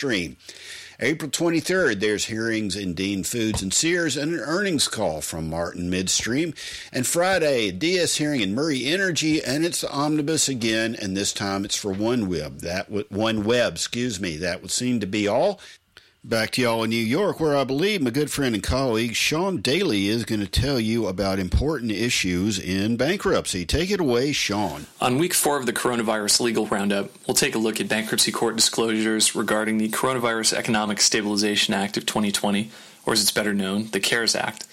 April 1.00 1.30
23rd, 1.30 2.00
there's 2.00 2.24
hearings 2.24 2.74
in 2.74 2.92
Dean 2.92 3.22
Foods 3.22 3.62
and 3.62 3.72
Sears 3.72 4.16
and 4.16 4.34
an 4.34 4.40
earnings 4.40 4.88
call 4.88 5.20
from 5.20 5.48
Martin 5.48 5.88
Midstream. 5.88 6.54
And 6.92 7.06
Friday, 7.06 7.70
DS 7.70 8.16
hearing 8.16 8.40
in 8.40 8.52
Murray 8.52 8.84
Energy, 8.84 9.40
and 9.40 9.64
it's 9.64 9.82
the 9.82 9.92
omnibus 9.92 10.48
again, 10.48 10.96
and 11.00 11.16
this 11.16 11.32
time 11.32 11.64
it's 11.64 11.76
for 11.76 11.94
OneWeb. 11.94 12.62
That 12.62 12.90
OneWeb, 12.90 13.70
excuse 13.70 14.18
me. 14.18 14.36
That 14.38 14.60
would 14.60 14.72
seem 14.72 14.98
to 14.98 15.06
be 15.06 15.28
all. 15.28 15.60
Back 16.28 16.50
to 16.50 16.60
y'all 16.60 16.84
in 16.84 16.90
New 16.90 16.96
York, 16.96 17.40
where 17.40 17.56
I 17.56 17.64
believe 17.64 18.02
my 18.02 18.10
good 18.10 18.30
friend 18.30 18.54
and 18.54 18.62
colleague 18.62 19.14
Sean 19.14 19.62
Daly 19.62 20.08
is 20.08 20.26
going 20.26 20.40
to 20.40 20.46
tell 20.46 20.78
you 20.78 21.06
about 21.06 21.38
important 21.38 21.90
issues 21.90 22.58
in 22.58 22.98
bankruptcy. 22.98 23.64
Take 23.64 23.90
it 23.90 23.98
away, 23.98 24.32
Sean. 24.32 24.84
On 25.00 25.16
week 25.16 25.32
four 25.32 25.56
of 25.56 25.64
the 25.64 25.72
Coronavirus 25.72 26.40
Legal 26.40 26.66
Roundup, 26.66 27.10
we'll 27.26 27.34
take 27.34 27.54
a 27.54 27.58
look 27.58 27.80
at 27.80 27.88
bankruptcy 27.88 28.30
court 28.30 28.56
disclosures 28.56 29.34
regarding 29.34 29.78
the 29.78 29.88
Coronavirus 29.88 30.52
Economic 30.52 31.00
Stabilization 31.00 31.72
Act 31.72 31.96
of 31.96 32.04
2020, 32.04 32.70
or 33.06 33.14
as 33.14 33.22
it's 33.22 33.30
better 33.30 33.54
known, 33.54 33.86
the 33.92 34.00
CARES 34.00 34.34
Act. 34.34 34.66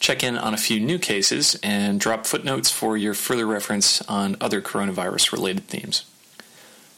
Check 0.00 0.24
in 0.24 0.38
on 0.38 0.54
a 0.54 0.56
few 0.56 0.80
new 0.80 0.98
cases 0.98 1.60
and 1.62 2.00
drop 2.00 2.24
footnotes 2.24 2.70
for 2.70 2.96
your 2.96 3.12
further 3.12 3.46
reference 3.46 4.00
on 4.08 4.38
other 4.40 4.62
coronavirus 4.62 5.30
related 5.30 5.64
themes. 5.64 6.06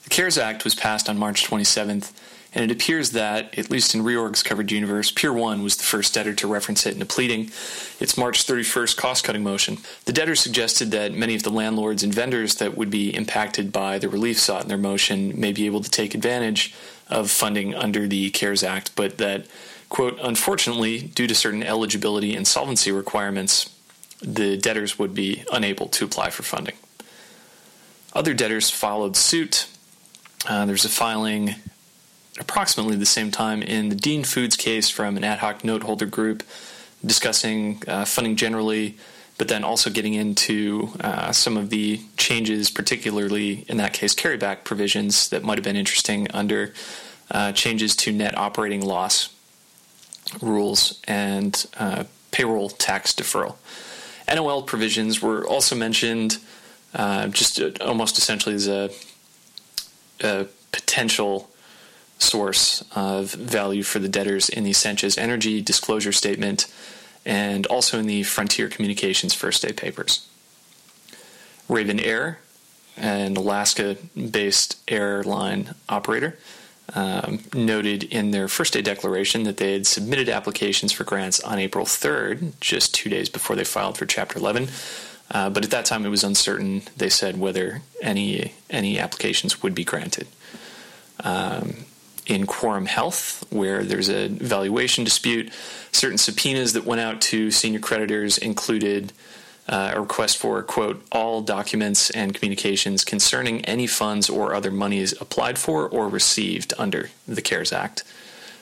The 0.04 0.11
CARES 0.11 0.38
Act 0.38 0.62
was 0.62 0.76
passed 0.76 1.09
on 1.09 1.18
March 1.18 1.44
27th 1.44 2.12
and 2.54 2.70
it 2.70 2.75
appears 2.75 3.11
that, 3.11 3.58
at 3.58 3.70
least 3.70 3.94
in 3.94 4.02
Reorg's 4.02 4.42
covered 4.42 4.70
universe, 4.70 5.11
Pier 5.11 5.32
1 5.32 5.62
was 5.62 5.76
the 5.76 5.82
first 5.82 6.14
debtor 6.14 6.34
to 6.34 6.46
reference 6.46 6.87
it 6.87 6.94
in 6.94 7.02
a 7.02 7.06
pleading 7.06 7.50
its 7.99 8.16
March 8.16 8.46
31st 8.46 8.96
cost 8.96 9.25
cutting 9.25 9.42
motion. 9.42 9.78
The 10.04 10.12
debtor 10.12 10.37
suggested 10.37 10.92
that 10.92 11.14
many 11.14 11.34
of 11.34 11.42
the 11.42 11.50
landlords 11.50 12.04
and 12.04 12.14
vendors 12.14 12.54
that 12.56 12.76
would 12.76 12.90
be 12.90 13.14
impacted 13.14 13.73
by 13.73 13.99
the 13.99 14.08
relief 14.08 14.38
sought 14.38 14.62
in 14.62 14.68
their 14.68 14.78
motion 14.78 15.38
may 15.38 15.52
be 15.52 15.66
able 15.66 15.82
to 15.82 15.90
take 15.90 16.14
advantage 16.14 16.73
of 17.08 17.30
funding 17.30 17.75
under 17.75 18.06
the 18.06 18.30
CARES 18.30 18.62
Act, 18.62 18.92
but 18.94 19.18
that, 19.18 19.46
quote, 19.88 20.18
unfortunately, 20.23 21.00
due 21.00 21.26
to 21.26 21.34
certain 21.34 21.62
eligibility 21.62 22.37
and 22.37 22.46
solvency 22.46 22.92
requirements, 22.92 23.68
the 24.23 24.56
debtors 24.56 24.99
would 24.99 25.12
be 25.12 25.44
unable 25.52 25.88
to 25.88 26.04
apply 26.04 26.30
for 26.30 26.44
funding. 26.44 26.76
Other 28.12 28.32
debtors 28.32 28.70
followed 28.70 29.16
suit. 29.16 29.66
Uh, 30.49 30.66
there's 30.66 30.84
a 30.84 30.88
filing 30.88 31.56
approximately 32.38 32.96
the 32.96 33.06
same 33.06 33.30
time 33.30 33.62
in 33.62 33.88
the 33.88 33.94
Dean 33.94 34.24
Foods 34.24 34.56
case 34.56 34.88
from 34.88 35.16
an 35.16 35.24
ad 35.24 35.38
hoc 35.38 35.64
note 35.64 35.82
holder 35.82 36.06
group 36.06 36.42
discussing 37.04 37.82
uh, 37.86 38.04
funding 38.04 38.36
generally, 38.36 38.96
but 39.38 39.48
then 39.48 39.62
also 39.62 39.90
getting 39.90 40.14
into 40.14 40.90
uh, 41.00 41.32
some 41.32 41.56
of 41.56 41.70
the 41.70 42.00
changes, 42.16 42.70
particularly 42.70 43.64
in 43.68 43.76
that 43.76 43.92
case, 43.92 44.14
carryback 44.14 44.64
provisions 44.64 45.28
that 45.28 45.42
might 45.42 45.58
have 45.58 45.64
been 45.64 45.76
interesting 45.76 46.30
under 46.32 46.72
uh, 47.30 47.52
changes 47.52 47.94
to 47.96 48.12
net 48.12 48.36
operating 48.36 48.80
loss 48.80 49.30
rules 50.40 51.00
and 51.06 51.66
uh, 51.76 52.04
payroll 52.30 52.68
tax 52.68 53.12
deferral. 53.12 53.56
NOL 54.32 54.62
provisions 54.62 55.20
were 55.20 55.46
also 55.46 55.76
mentioned, 55.76 56.38
uh, 56.94 57.28
just 57.28 57.60
uh, 57.60 57.70
almost 57.80 58.18
essentially 58.18 58.54
as 58.54 58.66
a, 58.66 58.90
a 60.22 60.46
potential 60.72 61.50
source 62.25 62.85
of 62.95 63.33
value 63.33 63.83
for 63.83 63.99
the 63.99 64.09
debtors 64.09 64.49
in 64.49 64.64
the 64.64 64.73
Sanchez 64.73 65.16
Energy 65.19 65.61
disclosure 65.61 66.12
statement 66.12 66.66
and 67.25 67.66
also 67.66 67.99
in 67.99 68.07
the 68.07 68.23
Frontier 68.23 68.69
Communications 68.69 69.35
first 69.35 69.62
day 69.62 69.73
papers. 69.73 70.26
Ravn 71.69 72.04
Air, 72.04 72.38
an 72.97 73.37
Alaska 73.37 73.97
based 74.31 74.78
airline 74.88 75.75
operator, 75.88 76.38
um, 76.95 77.40
noted 77.54 78.04
in 78.04 78.31
their 78.31 78.49
first 78.49 78.75
day 78.75 78.83
declaration 78.83 79.45
that 79.45 79.57
they 79.57 79.73
had 79.73 79.87
submitted 79.87 80.28
applications 80.28 80.93
for 80.93 81.04
grants 81.04 81.40
on 81.40 81.59
April 81.59 81.87
3rd, 81.87 82.52
just 82.61 82.95
two 82.95 83.09
days 83.09 83.28
before 83.28 83.57
they 83.57 83.64
filed 83.64 83.97
for 83.97 84.07
Chapter 84.07 84.38
11. 84.38 84.69
Uh, 85.31 85.49
but 85.49 85.64
at 85.64 85.71
that 85.71 85.87
time, 85.87 86.04
it 86.04 86.11
was 86.11 86.23
uncertain, 86.23 86.83
they 86.99 87.09
said, 87.09 87.40
whether 87.40 87.81
any, 88.02 88.52
any 88.69 88.99
applications 88.99 89.62
would 89.62 89.75
be 89.75 89.85
granted. 89.85 90.28
Um, 91.21 91.87
in 92.26 92.47
Quorum 92.47 92.87
Health, 92.87 93.45
where 93.50 93.85
there's 93.85 94.09
a 94.09 94.28
valuation 94.28 95.04
dispute. 95.04 95.52
Certain 95.93 96.19
subpoenas 96.19 96.73
that 96.73 96.85
went 96.85 97.00
out 97.00 97.21
to 97.23 97.50
senior 97.50 97.81
creditors 97.81 98.38
included 98.38 99.12
uh, 99.69 99.93
a 99.95 100.00
request 100.00 100.37
for, 100.37 100.62
quote, 100.62 101.04
all 101.11 101.40
documents 101.40 102.11
and 102.11 102.35
communications 102.35 103.04
concerning 103.04 103.64
any 103.64 103.87
funds 103.87 104.28
or 104.28 104.54
other 104.54 104.71
monies 104.71 105.12
applied 105.21 105.59
for 105.59 105.88
or 105.88 106.09
received 106.09 106.75
under 106.78 107.11
the 107.26 107.43
CARES 107.43 107.73
Act. 107.73 108.04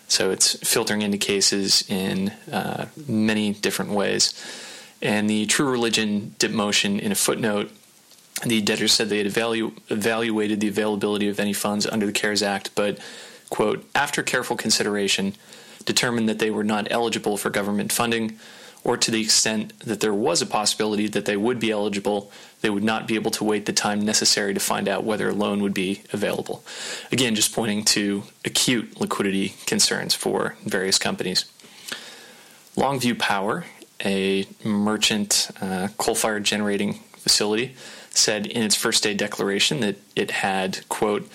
So 0.07 0.31
it's 0.31 0.57
filtering 0.69 1.03
into 1.03 1.19
cases 1.19 1.85
in 1.89 2.31
uh, 2.51 2.87
many 3.09 3.53
different 3.55 3.93
ways. 3.93 4.35
And 5.01 5.29
the 5.29 5.47
True 5.47 5.71
Religion 5.71 6.35
dip 6.39 6.53
motion 6.53 7.01
in 7.01 7.11
a 7.11 7.17
footnote 7.17 7.73
the 8.45 8.61
debtors 8.61 8.93
said 8.93 9.09
they 9.09 9.19
had 9.19 9.27
evalu- 9.27 9.73
evaluated 9.89 10.61
the 10.61 10.69
availability 10.69 11.29
of 11.29 11.39
any 11.39 11.53
funds 11.53 11.87
under 11.87 12.07
the 12.07 12.13
CARES 12.13 12.43
Act, 12.43 12.71
but 12.75 12.99
quote, 13.53 13.85
after 13.95 14.23
careful 14.23 14.57
consideration, 14.57 15.35
determined 15.85 16.27
that 16.27 16.39
they 16.39 16.51
were 16.51 16.65
not 16.65 16.91
eligible 16.91 17.37
for 17.37 17.51
government 17.51 17.93
funding, 17.93 18.39
or 18.83 18.97
to 18.97 19.11
the 19.11 19.21
extent 19.21 19.79
that 19.81 20.01
there 20.01 20.15
was 20.15 20.41
a 20.41 20.47
possibility 20.47 21.07
that 21.07 21.27
they 21.27 21.37
would 21.37 21.61
be 21.61 21.71
eligible, 21.71 22.33
they 22.63 22.71
would 22.71 22.83
not 22.83 23.07
be 23.07 23.15
able 23.15 23.31
to 23.31 23.45
wait 23.45 23.67
the 23.67 23.73
time 23.75 24.01
necessary 24.01 24.55
to 24.55 24.59
find 24.59 24.89
out 24.89 25.05
whether 25.05 25.29
a 25.29 25.35
loan 25.35 25.61
would 25.63 25.75
be 25.75 26.01
available. 26.15 26.65
Again, 27.13 27.35
just 27.35 27.55
pointing 27.55 27.85
to 27.85 28.23
acute 28.43 28.99
liquidity 28.99 29.55
concerns 29.67 30.15
for 30.15 30.57
various 30.65 30.99
companies. 30.99 31.45
Longview 32.75 33.19
Power, 33.19 33.67
a 34.03 34.47
merchant 34.65 35.51
uh, 35.61 35.89
coal 35.99 36.15
fired 36.15 36.45
generating 36.45 36.95
facility, 37.19 37.75
said 38.09 38.47
in 38.47 38.63
its 38.63 38.77
first 38.77 39.03
day 39.03 39.13
declaration 39.13 39.81
that 39.81 39.97
it 40.17 40.31
had, 40.31 40.89
quote, 40.89 41.29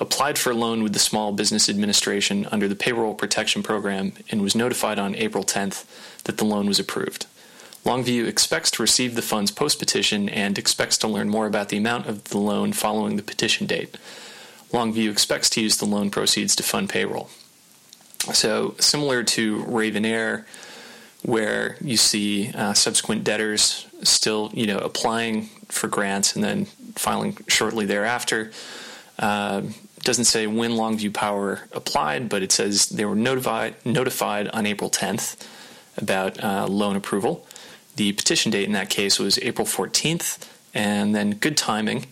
applied 0.00 0.38
for 0.38 0.50
a 0.50 0.54
loan 0.54 0.82
with 0.82 0.92
the 0.92 0.98
Small 0.98 1.32
Business 1.32 1.68
Administration 1.68 2.46
under 2.50 2.68
the 2.68 2.74
Payroll 2.74 3.14
Protection 3.14 3.62
Program 3.62 4.12
and 4.30 4.42
was 4.42 4.54
notified 4.54 4.98
on 4.98 5.14
April 5.14 5.44
10th 5.44 5.84
that 6.24 6.38
the 6.38 6.44
loan 6.44 6.66
was 6.66 6.80
approved. 6.80 7.26
Longview 7.84 8.26
expects 8.26 8.70
to 8.72 8.82
receive 8.82 9.14
the 9.14 9.22
funds 9.22 9.50
post 9.50 9.78
petition 9.78 10.28
and 10.28 10.58
expects 10.58 10.96
to 10.98 11.08
learn 11.08 11.28
more 11.28 11.46
about 11.46 11.68
the 11.68 11.76
amount 11.76 12.06
of 12.06 12.24
the 12.24 12.38
loan 12.38 12.72
following 12.72 13.16
the 13.16 13.22
petition 13.22 13.66
date. 13.66 13.98
Longview 14.72 15.10
expects 15.10 15.50
to 15.50 15.60
use 15.60 15.76
the 15.76 15.84
loan 15.84 16.10
proceeds 16.10 16.56
to 16.56 16.62
fund 16.62 16.88
payroll. 16.88 17.28
So, 18.32 18.74
similar 18.80 19.22
to 19.22 19.64
Ravn 19.64 20.06
Air, 20.06 20.46
where 21.22 21.76
you 21.80 21.98
see 21.98 22.52
uh, 22.54 22.72
subsequent 22.72 23.22
debtors 23.22 23.86
still, 24.02 24.50
you 24.54 24.66
know, 24.66 24.78
applying 24.78 25.46
for 25.68 25.88
grants 25.88 26.34
and 26.34 26.42
then 26.42 26.64
filing 26.96 27.36
shortly 27.48 27.84
thereafter, 27.84 28.50
uh, 29.18 29.62
doesn't 30.04 30.24
say 30.24 30.46
when 30.46 30.72
Longview 30.72 31.12
Power 31.12 31.62
applied, 31.72 32.28
but 32.28 32.42
it 32.42 32.52
says 32.52 32.86
they 32.86 33.04
were 33.04 33.14
notified 33.14 33.74
notified 33.84 34.48
on 34.48 34.66
April 34.66 34.90
10th 34.90 35.36
about 35.96 36.42
uh, 36.42 36.66
loan 36.66 36.96
approval. 36.96 37.46
The 37.96 38.12
petition 38.12 38.50
date 38.50 38.64
in 38.64 38.72
that 38.72 38.90
case 38.90 39.18
was 39.18 39.38
April 39.38 39.66
14th, 39.66 40.48
and 40.74 41.14
then 41.14 41.32
good 41.32 41.56
timing 41.56 42.06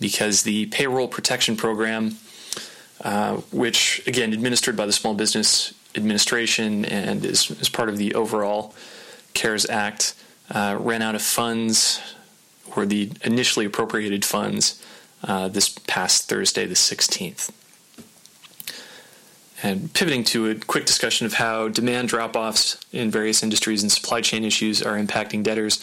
because 0.00 0.42
the 0.42 0.66
payroll 0.66 1.08
protection 1.08 1.56
program 1.56 2.16
uh, 3.02 3.36
which, 3.50 4.00
again, 4.06 4.32
administered 4.32 4.76
by 4.76 4.86
the 4.86 4.92
Small 4.92 5.14
Business 5.14 5.74
Administration 5.96 6.84
and 6.84 7.24
is, 7.24 7.50
is 7.50 7.68
part 7.68 7.88
of 7.88 7.98
the 7.98 8.14
overall 8.14 8.74
CARES 9.34 9.68
Act, 9.68 10.14
uh, 10.50 10.76
ran 10.78 11.02
out 11.02 11.16
of 11.16 11.22
funds 11.22 12.00
or 12.76 12.86
the 12.86 13.10
initially 13.24 13.66
appropriated 13.66 14.24
funds 14.24 14.84
uh, 15.22 15.48
this 15.48 15.68
past 15.68 16.28
Thursday, 16.28 16.66
the 16.66 16.74
16th. 16.74 17.50
And 19.62 19.92
pivoting 19.94 20.24
to 20.24 20.50
a 20.50 20.54
quick 20.56 20.86
discussion 20.86 21.24
of 21.24 21.34
how 21.34 21.68
demand 21.68 22.08
drop 22.08 22.34
offs 22.34 22.80
in 22.92 23.10
various 23.10 23.42
industries 23.42 23.82
and 23.82 23.92
supply 23.92 24.20
chain 24.20 24.44
issues 24.44 24.82
are 24.82 24.98
impacting 24.98 25.44
debtors. 25.44 25.78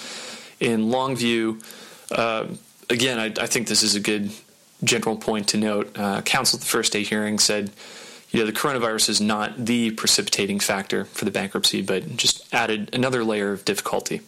In 0.59 0.87
Longview, 0.87 1.63
uh, 2.11 2.47
again, 2.89 3.19
I, 3.19 3.25
I, 3.41 3.47
think 3.47 3.69
this 3.69 3.81
is 3.81 3.95
a 3.95 4.01
good 4.01 4.31
general 4.83 5.15
point 5.15 5.47
to 5.49 5.57
note. 5.57 5.97
Uh, 5.97 6.21
counsel 6.21 6.57
at 6.57 6.61
the 6.61 6.67
first 6.67 6.91
day 6.91 7.03
hearing 7.03 7.39
said, 7.39 7.71
you 8.31 8.39
know, 8.41 8.45
the 8.45 8.51
coronavirus 8.51 9.09
is 9.09 9.21
not 9.21 9.65
the 9.65 9.91
precipitating 9.91 10.59
factor 10.59 11.05
for 11.05 11.23
the 11.23 11.31
bankruptcy, 11.31 11.81
but 11.81 12.17
just 12.17 12.53
added 12.53 12.93
another 12.93 13.23
layer 13.23 13.53
of 13.53 13.63
difficulty. 13.63 14.21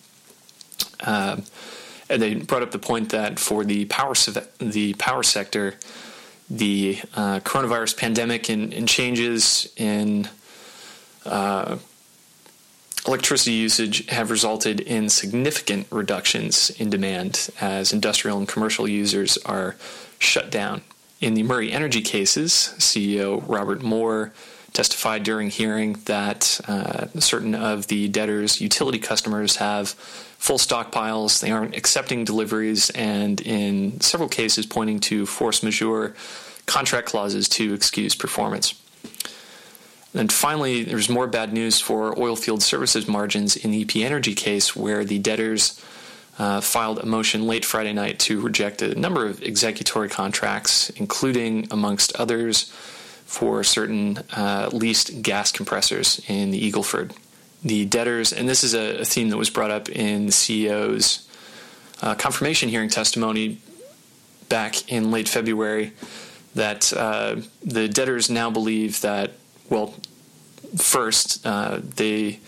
And 1.06 1.50
they 2.18 2.36
brought 2.36 2.62
up 2.62 2.72
the 2.72 2.80
point 2.80 3.10
that 3.10 3.40
for 3.40 3.64
the 3.64 3.86
power 3.86 4.14
the 4.60 4.94
power 4.96 5.24
sector, 5.24 5.76
the 6.50 7.00
uh, 7.16 7.40
coronavirus 7.40 7.98
pandemic 7.98 8.50
and, 8.50 8.74
and 8.74 8.88
changes 8.88 9.72
in 9.78 10.30
uh, 11.26 11.78
electricity 13.08 13.54
usage 13.54 14.08
have 14.08 14.30
resulted 14.30 14.80
in 14.80 15.10
significant 15.10 15.88
reductions 15.90 16.70
in 16.72 16.90
demand 16.90 17.50
as 17.60 17.94
industrial 17.94 18.38
and 18.38 18.48
commercial 18.48 18.88
users 18.88 19.38
are 19.40 19.76
shut 20.20 20.52
down. 20.52 20.82
In 21.20 21.34
the 21.34 21.44
Murray 21.44 21.72
Energy 21.72 22.02
cases, 22.02 22.74
CEO 22.78 23.44
Robert 23.48 23.82
Moore 23.82 24.34
testified 24.74 25.24
during 25.24 25.50
hearing 25.50 25.94
that 26.06 26.62
uh, 26.68 27.08
certain 27.20 27.56
of 27.56 27.88
the 27.88 28.08
debtors' 28.08 28.62
utility 28.62 29.00
customers 29.00 29.58
have 29.58 29.90
full 29.90 30.58
stockpiles, 30.58 31.42
they 31.42 31.52
aren't 31.52 31.76
accepting 31.76 32.24
deliveries, 32.24 32.90
and 32.92 33.42
in 33.42 34.00
several 34.02 34.30
cases 34.30 34.66
pointing 34.66 35.00
to 35.00 35.26
force 35.26 35.62
majeure 35.62 36.16
contract 36.66 37.08
clauses 37.08 37.50
to 37.50 37.74
excuse 37.74 38.16
performance. 38.16 38.74
And 40.14 40.32
finally, 40.32 40.84
there's 40.84 41.10
more 41.10 41.28
bad 41.28 41.54
news 41.54 41.80
for 41.80 42.14
oilfield 42.16 42.62
services 42.62 43.08
margins 43.08 43.56
in 43.56 43.72
the 43.72 43.82
EP 43.82 43.98
Energy 43.98 44.36
case, 44.36 44.76
where 44.76 45.06
the 45.06 45.20
debtors 45.20 45.82
uh, 46.38 46.60
filed 46.60 47.00
a 47.00 47.06
motion 47.06 47.46
late 47.48 47.64
Friday 47.64 47.94
night 47.94 48.20
to 48.20 48.42
reject 48.42 48.82
a 48.82 48.96
number 48.96 49.26
of 49.26 49.42
executory 49.44 50.10
contracts, 50.10 50.90
including, 50.92 51.68
amongst 51.72 52.16
others, 52.16 52.74
for 53.32 53.64
certain 53.64 54.18
uh, 54.36 54.70
leased 54.74 55.22
gas 55.22 55.52
compressors 55.52 56.22
in 56.28 56.52
the 56.52 56.58
Eagle 56.58 56.84
Ford 56.84 57.14
the 57.64 57.86
debtors, 57.86 58.34
and 58.34 58.50
this 58.50 58.64
is 58.64 58.74
a, 58.74 59.06
theme 59.06 59.30
that 59.30 59.38
was 59.38 59.50
brought 59.50 59.72
up 59.72 59.90
in 59.90 60.28
the 60.28 60.32
CEO's 60.32 61.28
uh, 62.02 62.16
confirmation 62.16 62.70
hearing 62.70 62.90
testimony 62.90 63.60
back 64.50 64.92
in 64.92 65.12
late 65.12 65.30
February, 65.30 65.94
that 66.56 66.92
uh, 66.94 67.38
the 67.64 67.88
debtors 67.88 68.30
now 68.30 68.50
believe 68.50 69.02
that, 69.02 69.34
well, 69.70 69.94
first, 70.76 71.46
uh, 71.46 71.80
they 71.82 72.40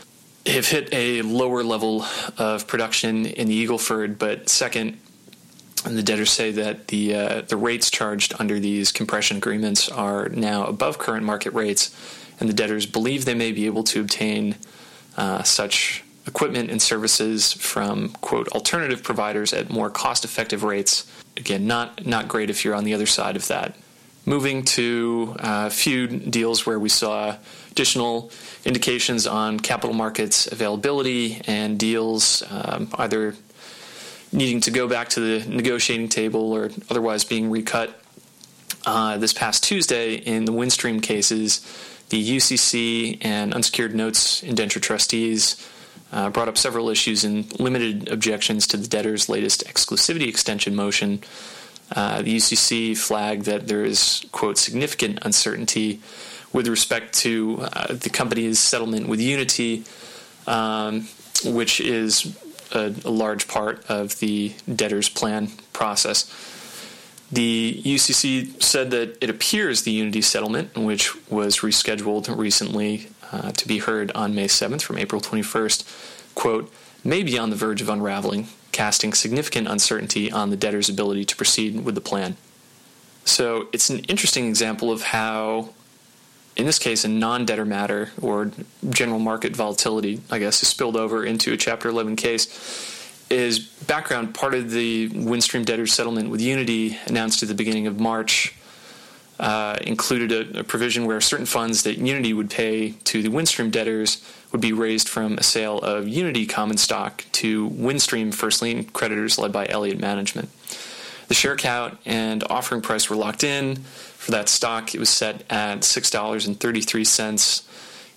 have 0.46 0.68
hit 0.68 0.90
a 0.92 1.22
lower 1.22 1.64
level 1.64 2.06
of 2.38 2.68
production 2.68 3.26
in 3.26 3.48
the 3.48 3.54
Eagle 3.54 3.78
Ford, 3.78 4.18
but 4.18 4.50
second, 4.50 5.00
and 5.86 5.98
the 5.98 6.04
debtors 6.04 6.32
say 6.32 6.52
that 6.52 6.88
the 6.88 7.16
uh, 7.16 7.42
the 7.42 7.58
rates 7.58 7.90
charged 7.90 8.34
under 8.40 8.60
these 8.60 8.92
compression 8.92 9.38
agreements 9.38 9.90
are 9.90 10.30
now 10.30 10.66
above 10.66 10.98
current 10.98 11.26
market 11.26 11.54
rates, 11.54 11.96
and 12.40 12.50
the 12.50 12.54
debtors 12.54 12.86
believe 12.86 13.26
they 13.26 13.34
may 13.34 13.52
be 13.52 13.66
able 13.66 13.84
to 13.84 14.02
obtain 14.02 14.56
uh, 15.18 15.44
such 15.44 16.04
equipment 16.26 16.72
and 16.72 16.82
services 16.82 17.54
from 17.54 18.10
quote 18.22 18.48
alternative 18.50 19.04
providers 19.04 19.54
at 19.54 19.70
more 19.70 19.90
cost 19.90 20.24
effective 20.24 20.64
rates. 20.64 21.10
Again 21.38 21.68
not 21.68 22.06
not 22.06 22.28
great 22.28 22.50
if 22.50 22.64
you're 22.64 22.76
on 22.76 22.84
the 22.84 22.94
other 22.94 23.08
side 23.08 23.36
of 23.36 23.48
that. 23.48 23.76
Moving 24.26 24.64
to 24.64 25.36
uh, 25.40 25.66
a 25.68 25.70
few 25.70 26.08
deals 26.08 26.66
where 26.66 26.80
we 26.80 26.88
saw 26.88 27.36
additional 27.72 28.32
indications 28.64 29.28
on 29.28 29.60
capital 29.60 29.94
markets 29.94 30.48
availability 30.50 31.42
and 31.46 31.78
deals 31.78 32.42
um, 32.50 32.88
either 32.96 33.36
needing 34.34 34.60
to 34.62 34.72
go 34.72 34.88
back 34.88 35.10
to 35.10 35.20
the 35.20 35.50
negotiating 35.50 36.10
table 36.10 36.52
or 36.52 36.70
otherwise 36.90 37.24
being 37.24 37.50
recut 37.50 38.00
uh, 38.86 39.18
this 39.18 39.32
past 39.32 39.64
Tuesday 39.64 40.16
in 40.16 40.46
the 40.46 40.52
Windstream 40.52 41.02
cases 41.02 41.62
the 42.14 42.38
UCC 42.38 43.18
and 43.22 43.56
unsecured 43.56 43.96
notes 43.96 44.44
indenture 44.44 44.80
trustees 44.80 45.68
uh, 46.12 46.30
brought 46.30 46.48
up 46.48 46.60
several 46.60 46.90
issues 46.90 47.24
and 47.24 47.60
limited 47.60 48.08
objections 48.08 48.68
to 48.68 48.78
the 48.78 48.88
debtor's 48.88 49.30
latest 49.30 49.66
exclusivity 49.66 50.28
extension 50.28 50.76
motion. 50.76 51.24
Uh, 51.96 52.22
the 52.22 52.38
UCC 52.38 52.96
flagged 52.96 53.46
that 53.46 53.68
there 53.68 53.84
is, 53.84 54.24
quote, 54.32 54.60
significant 54.60 55.20
uncertainty 55.24 56.02
with 56.52 56.68
respect 56.68 57.14
to 57.14 57.58
uh, 57.74 57.94
the 57.94 58.12
company's 58.12 58.60
settlement 58.60 59.08
with 59.08 59.20
Uniti, 59.20 59.84
um, 60.48 61.08
which 61.46 61.82
is 61.82 62.38
a, 62.74 62.94
a 63.06 63.10
large 63.10 63.48
part 63.48 63.86
of 63.90 64.20
the 64.20 64.54
debtor's 64.74 65.10
plan 65.10 65.50
process. 65.72 66.26
The 67.32 67.82
UCC 67.84 68.62
said 68.62 68.92
that 68.92 69.18
it 69.20 69.30
appears 69.30 69.82
the 69.82 70.00
Uniti 70.00 70.24
settlement, 70.24 70.78
which 70.78 71.16
was 71.32 71.60
rescheduled 71.60 72.36
recently 72.38 73.08
uh, 73.32 73.52
to 73.54 73.68
be 73.68 73.80
heard 73.80 74.12
on 74.14 74.36
May 74.36 74.48
7th 74.48 74.84
from 74.84 75.00
April 75.00 75.20
21st, 75.20 76.36
quote, 76.36 76.72
may 77.04 77.24
be 77.24 77.38
on 77.38 77.50
the 77.50 77.56
verge 77.56 77.82
of 77.82 77.90
unraveling, 77.90 78.48
casting 78.72 79.14
significant 79.14 79.68
uncertainty 79.68 80.32
on 80.32 80.52
the 80.52 80.56
debtor's 80.56 80.90
ability 80.90 81.26
to 81.26 81.36
proceed 81.36 81.84
with 81.84 81.96
the 81.96 82.02
plan. 82.02 82.38
So 83.26 83.68
it's 83.74 83.90
an 83.90 84.00
interesting 84.06 84.48
example 84.48 84.92
of 84.92 85.02
how, 85.02 85.70
in 86.56 86.66
this 86.66 86.80
case, 86.80 87.04
a 87.04 87.08
non 87.08 87.46
debtor 87.46 87.66
matter 87.66 88.12
or 88.22 88.52
general 88.90 89.20
market 89.20 89.56
volatility, 89.56 90.22
I 90.30 90.40
guess, 90.40 90.62
is 90.62 90.70
spilled 90.70 90.96
over 90.96 91.26
into 91.26 91.54
a 91.54 91.58
Chapter 91.58 91.90
11 91.90 92.16
case 92.16 92.92
is 93.30 93.60
background 93.60 94.36
part 94.36 94.54
of 94.54 94.70
the 94.72 95.10
Windstream 95.10 95.66
debtor 95.66 95.88
settlement 95.88 96.30
with 96.30 96.42
Uniti 96.42 96.98
announced 97.08 97.42
at 97.42 97.50
the 97.50 97.56
beginning 97.56 97.88
of 97.88 98.00
March 98.00 98.54
uh, 99.40 99.76
included 99.82 100.56
a, 100.56 100.60
a, 100.60 100.64
provision 100.64 101.06
where 101.06 101.20
certain 101.20 101.46
funds 101.46 101.84
that 101.84 101.98
Uniti 101.98 102.36
would 102.36 102.50
pay 102.50 102.92
to 103.04 103.24
the 103.24 103.30
Windstream 103.30 103.72
debtors 103.72 104.24
would 104.52 104.62
be 104.62 104.72
raised 104.72 105.10
from 105.10 105.38
a 105.38 105.44
sale 105.44 105.80
of 105.80 106.06
Uniti 106.06 106.48
common 106.48 106.78
stock 106.78 107.26
to 107.32 107.70
Windstream 107.72 108.34
first 108.34 108.62
lien 108.62 108.84
creditors 108.86 109.40
led 109.40 109.52
by 109.52 109.68
Elliott 109.68 110.00
Management. 110.00 110.50
The 111.28 111.34
share 111.34 111.56
count 111.56 111.98
and 112.06 112.44
offering 112.50 112.82
price 112.82 113.10
were 113.10 113.16
locked 113.16 113.44
in. 113.44 113.78
For 113.78 114.32
that 114.32 114.50
stock, 114.50 114.96
it 114.96 115.00
was 115.00 115.10
set 115.10 115.44
at 115.50 115.80
$6.33 115.80 117.64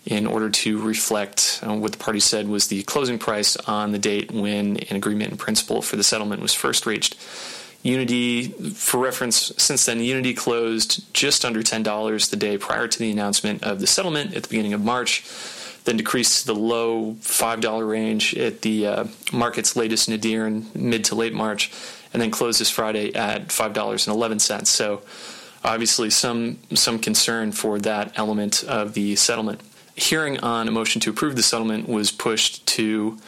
in 0.07 0.27
order 0.27 0.49
to 0.49 0.81
reflect 0.81 1.61
uh, 1.67 1.75
what 1.75 1.93
the 1.93 1.99
party 1.99 2.21
said 2.21 2.49
was 2.49 2.69
the 2.69 2.83
closing 2.85 3.19
price 3.19 3.57
on 3.57 3.91
the 3.91 3.99
date 3.99 4.31
when 4.31 4.77
an 4.77 4.97
agreement 4.97 5.33
in 5.33 5.37
principle 5.37 5.83
for 5.83 5.97
the 5.97 6.05
settlement 6.05 6.41
was 6.41 6.55
first 6.55 6.87
reached. 6.87 7.17
Uniti, 7.85 8.53
for 8.75 8.99
reference, 8.99 9.53
since 9.59 9.87
then, 9.87 9.99
Uniti 9.99 10.37
closed 10.37 11.13
just 11.13 11.45
under 11.45 11.63
$10 11.63 12.31
the 12.31 12.37
day 12.37 12.59
prior 12.59 12.89
to 12.89 12.99
the 12.99 13.11
announcement 13.11 13.63
of 13.63 13.81
the 13.81 13.87
settlement 13.87 14.35
at 14.35 14.43
the 14.45 14.49
beginning 14.49 14.73
of 14.73 14.83
March, 14.83 15.25
then 15.85 15.97
decreased 15.97 16.41
to 16.41 16.47
the 16.47 16.55
low 16.55 17.15
$5 17.21 17.89
range 17.89 18.35
at 18.35 18.63
the 18.63 18.87
uh, 18.87 19.05
market's 19.33 19.77
latest 19.77 20.09
nadir 20.09 20.47
in 20.47 20.67
mid 20.75 21.05
to 21.05 21.15
late 21.15 21.33
March, 21.33 21.71
and 22.17 22.23
then 22.23 22.31
closed 22.31 22.59
this 22.59 22.71
Friday 22.71 23.15
at 23.15 23.49
$5.11. 23.49 24.67
So, 24.67 25.03
obviously, 25.63 26.09
some, 26.09 26.59
some 26.73 26.99
concern 26.99 27.53
for 27.53 27.79
that 27.81 28.19
element 28.19 28.65
of 28.65 28.95
the 28.95 29.17
settlement 29.17 29.61
hearing 29.97 30.41
on 30.41 30.67
a 30.67 30.71
motion 30.71 30.99
to 31.03 31.11
approve 31.11 31.37
the 31.37 31.43
settlement 31.43 31.87
was 31.87 32.11
pushed 32.11 32.67
to 32.69 33.19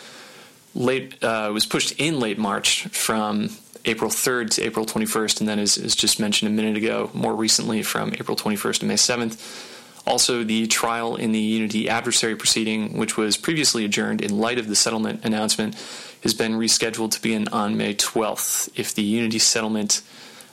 late 0.74 1.22
uh, 1.22 1.50
was 1.52 1.66
pushed 1.66 1.92
in 2.00 2.18
late 2.18 2.38
March 2.38 2.84
from 2.86 3.50
April 3.84 4.10
3rd 4.10 4.52
to 4.52 4.62
April 4.62 4.86
21st, 4.86 5.40
and 5.40 5.48
then 5.50 5.58
as, 5.58 5.76
as 5.76 5.94
just 5.94 6.18
mentioned 6.18 6.50
a 6.50 6.54
minute 6.54 6.78
ago, 6.78 7.10
more 7.12 7.34
recently 7.34 7.82
from 7.82 8.14
April 8.14 8.38
21st 8.38 8.78
to 8.78 8.86
May 8.86 8.94
7th. 8.94 9.77
Also, 10.08 10.42
the 10.42 10.66
trial 10.66 11.16
in 11.16 11.32
the 11.32 11.60
Uniti 11.60 11.86
adversary 11.86 12.34
proceeding, 12.34 12.96
which 12.96 13.18
was 13.18 13.36
previously 13.36 13.84
adjourned 13.84 14.22
in 14.22 14.38
light 14.38 14.58
of 14.58 14.66
the 14.66 14.74
settlement 14.74 15.22
announcement, 15.22 15.74
has 16.22 16.32
been 16.32 16.52
rescheduled 16.52 17.10
to 17.10 17.20
begin 17.20 17.46
on 17.48 17.76
May 17.76 17.94
12th. 17.94 18.70
If 18.74 18.94
the 18.94 19.04
Uniti 19.04 19.38
settlement, 19.38 20.00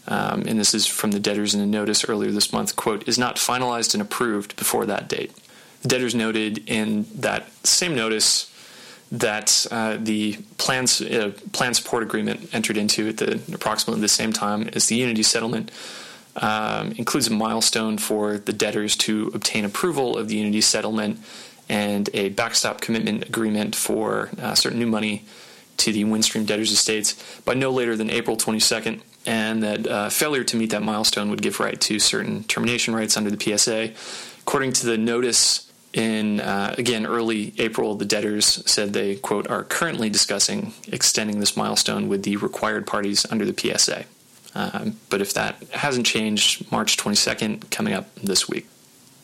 um, 0.10 0.42
and 0.46 0.60
this 0.60 0.74
is 0.74 0.86
from 0.86 1.12
the 1.12 1.22
debtors 1.22 1.56
in 1.56 1.62
a 1.62 1.66
notice 1.66 2.04
earlier 2.04 2.32
this 2.32 2.52
month, 2.52 2.76
quote, 2.76 3.08
is 3.08 3.18
not 3.18 3.38
finalized 3.38 3.94
and 3.94 4.02
approved 4.02 4.58
before 4.58 4.86
that 4.88 5.08
date 5.08 5.32
The 5.84 5.88
debtors 5.88 6.14
noted 6.14 6.70
in 6.70 7.06
that 7.16 7.50
same 7.66 7.96
notice 7.96 8.52
that 9.10 9.66
uh, 9.72 9.96
the 9.98 10.38
plans 10.58 11.00
uh, 11.00 11.32
plan 11.54 11.74
support 11.74 12.04
agreement 12.04 12.54
entered 12.54 12.76
into 12.76 13.08
at 13.08 13.18
the 13.18 13.40
approximately 13.54 14.02
the 14.02 14.10
same 14.10 14.34
time 14.34 14.70
as 14.74 14.88
the 14.88 15.00
Uniti 15.00 15.24
settlement 15.24 15.72
um, 16.38 16.92
includes 16.94 17.28
a 17.28 17.34
milestone 17.34 17.98
for 17.98 18.38
the 18.38 18.54
debtors 18.54 18.96
to 18.98 19.32
obtain 19.34 19.66
approval 19.66 20.18
of 20.18 20.28
the 20.28 20.42
Uniti 20.42 20.62
settlement 20.62 21.20
and 21.70 22.10
a 22.14 22.30
backstop 22.30 22.82
commitment 22.82 23.28
agreement 23.28 23.76
for 23.76 24.30
uh, 24.40 24.54
certain 24.54 24.80
new 24.80 24.88
money 24.88 25.24
to 25.78 25.92
the 25.92 26.04
Windstream 26.06 26.46
debtors' 26.46 26.72
estates 26.72 27.40
by 27.42 27.54
no 27.54 27.72
later 27.72 27.96
than 27.96 28.10
April 28.10 28.38
22nd, 28.38 29.02
and 29.26 29.64
that 29.64 29.88
uh, 29.88 30.10
failure 30.10 30.44
to 30.44 30.56
meet 30.58 30.70
that 30.70 30.84
milestone 30.84 31.30
would 31.30 31.42
give 31.42 31.60
right 31.60 31.80
to 31.82 32.00
certain 32.00 32.44
termination 32.44 32.94
rights 32.94 33.18
under 33.18 33.30
the 33.30 33.58
PSA. 33.58 33.92
According 34.42 34.74
to 34.74 34.86
the 34.86 34.98
notice 34.98 35.72
in, 35.94 36.40
uh, 36.42 36.76
again, 36.78 37.06
early 37.06 37.54
April, 37.58 37.96
the 37.96 38.06
debtors 38.06 38.46
said 38.70 38.94
they, 38.94 39.16
quote, 39.16 39.48
are 39.48 39.64
currently 39.64 40.10
discussing 40.10 40.74
extending 40.88 41.40
this 41.40 41.58
milestone 41.58 42.08
with 42.08 42.24
the 42.24 42.36
required 42.38 42.86
parties 42.86 43.26
under 43.32 43.46
the 43.46 43.56
PSA. 43.58 44.06
Um, 44.56 44.98
but 45.10 45.22
if 45.22 45.34
that 45.34 45.62
hasn't 45.72 46.06
changed, 46.06 46.72
March 46.72 46.98
22nd 46.98 47.70
coming 47.70 47.94
up 47.94 48.14
this 48.16 48.48
week. 48.48 48.68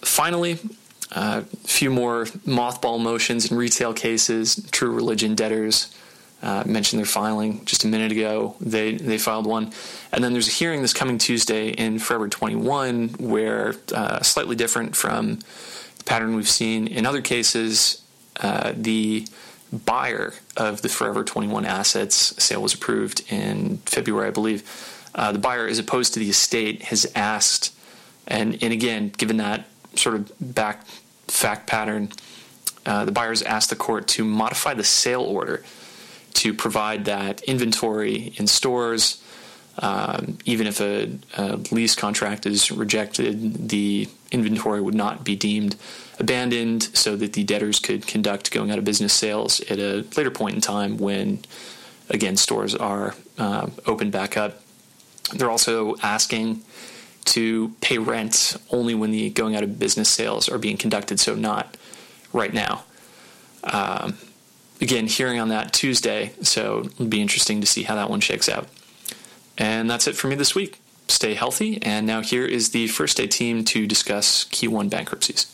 Finally, 0.01 0.59
a 1.13 1.19
uh, 1.19 1.41
few 1.63 1.89
more 1.89 2.25
mothball 2.45 2.99
motions 2.99 3.49
in 3.49 3.57
retail 3.57 3.93
cases. 3.93 4.65
True 4.71 4.91
Religion 4.91 5.35
debtors 5.35 5.95
uh, 6.41 6.63
mentioned 6.65 6.99
their 6.99 7.05
filing 7.05 7.63
just 7.65 7.83
a 7.83 7.87
minute 7.87 8.11
ago. 8.11 8.55
They 8.59 8.95
they 8.95 9.17
filed 9.17 9.45
one, 9.45 9.71
and 10.11 10.23
then 10.23 10.33
there's 10.33 10.47
a 10.47 10.51
hearing 10.51 10.81
this 10.81 10.93
coming 10.93 11.17
Tuesday 11.17 11.69
in 11.69 11.99
Forever 11.99 12.27
21, 12.27 13.09
where 13.19 13.75
uh, 13.93 14.21
slightly 14.21 14.55
different 14.55 14.95
from 14.95 15.39
the 15.97 16.03
pattern 16.05 16.35
we've 16.35 16.49
seen 16.49 16.87
in 16.87 17.05
other 17.05 17.21
cases. 17.21 18.03
Uh, 18.39 18.73
the 18.75 19.27
buyer 19.85 20.33
of 20.57 20.81
the 20.81 20.89
Forever 20.89 21.23
21 21.23 21.65
assets 21.65 22.15
sale 22.43 22.61
was 22.61 22.73
approved 22.73 23.23
in 23.31 23.77
February, 23.85 24.27
I 24.27 24.31
believe. 24.31 24.63
Uh, 25.13 25.31
the 25.31 25.39
buyer, 25.39 25.67
as 25.67 25.79
opposed 25.79 26.13
to 26.13 26.19
the 26.19 26.29
estate, 26.29 26.83
has 26.83 27.09
asked, 27.15 27.73
and 28.27 28.61
and 28.63 28.71
again, 28.73 29.11
given 29.17 29.37
that 29.37 29.67
sort 29.95 30.15
of 30.15 30.31
back 30.39 30.85
fact 31.27 31.67
pattern, 31.67 32.09
uh, 32.85 33.05
the 33.05 33.11
buyers 33.11 33.41
asked 33.41 33.69
the 33.69 33.75
court 33.75 34.07
to 34.07 34.23
modify 34.23 34.73
the 34.73 34.83
sale 34.83 35.21
order 35.21 35.63
to 36.33 36.53
provide 36.53 37.05
that 37.05 37.41
inventory 37.43 38.33
in 38.37 38.47
stores. 38.47 39.21
Um, 39.79 40.37
even 40.45 40.67
if 40.67 40.81
a, 40.81 41.17
a, 41.37 41.55
lease 41.71 41.95
contract 41.95 42.45
is 42.45 42.71
rejected, 42.71 43.69
the 43.69 44.09
inventory 44.31 44.81
would 44.81 44.95
not 44.95 45.23
be 45.23 45.35
deemed 45.35 45.75
abandoned 46.19 46.83
so 46.93 47.15
that 47.15 47.33
the 47.33 47.43
debtors 47.43 47.79
could 47.79 48.05
conduct 48.05 48.51
going 48.51 48.69
out 48.69 48.77
of 48.77 48.85
business 48.85 49.13
sales 49.13 49.59
at 49.61 49.79
a 49.79 50.05
later 50.17 50.29
point 50.29 50.55
in 50.55 50.61
time 50.61 50.97
when, 50.97 51.43
again, 52.09 52.37
stores 52.37 52.75
are 52.75 53.15
uh, 53.37 53.69
open 53.85 54.11
back 54.11 54.35
up. 54.35 54.61
They're 55.33 55.49
also 55.49 55.95
asking 56.01 56.61
to 57.25 57.69
pay 57.81 57.97
rent 57.97 58.57
only 58.71 58.95
when 58.95 59.11
the 59.11 59.29
going 59.29 59.55
out 59.55 59.63
of 59.63 59.79
business 59.79 60.09
sales 60.09 60.49
are 60.49 60.57
being 60.57 60.77
conducted, 60.77 61.19
so 61.19 61.35
not 61.35 61.77
right 62.33 62.53
now. 62.53 62.83
Um, 63.63 64.17
again, 64.79 65.07
hearing 65.07 65.39
on 65.39 65.49
that 65.49 65.71
Tuesday, 65.73 66.33
so 66.41 66.81
it'll 66.81 67.05
be 67.05 67.21
interesting 67.21 67.61
to 67.61 67.67
see 67.67 67.83
how 67.83 67.95
that 67.95 68.09
one 68.09 68.19
shakes 68.19 68.49
out. 68.49 68.67
And 69.57 69.89
that's 69.89 70.07
it 70.07 70.15
for 70.15 70.27
me 70.27 70.35
this 70.35 70.55
week. 70.55 70.79
Stay 71.07 71.33
healthy, 71.33 71.81
and 71.83 72.07
now 72.07 72.21
here 72.21 72.45
is 72.45 72.69
the 72.69 72.87
first 72.87 73.17
day 73.17 73.27
team 73.27 73.63
to 73.65 73.85
discuss 73.85 74.45
Q1 74.45 74.89
bankruptcies. 74.89 75.47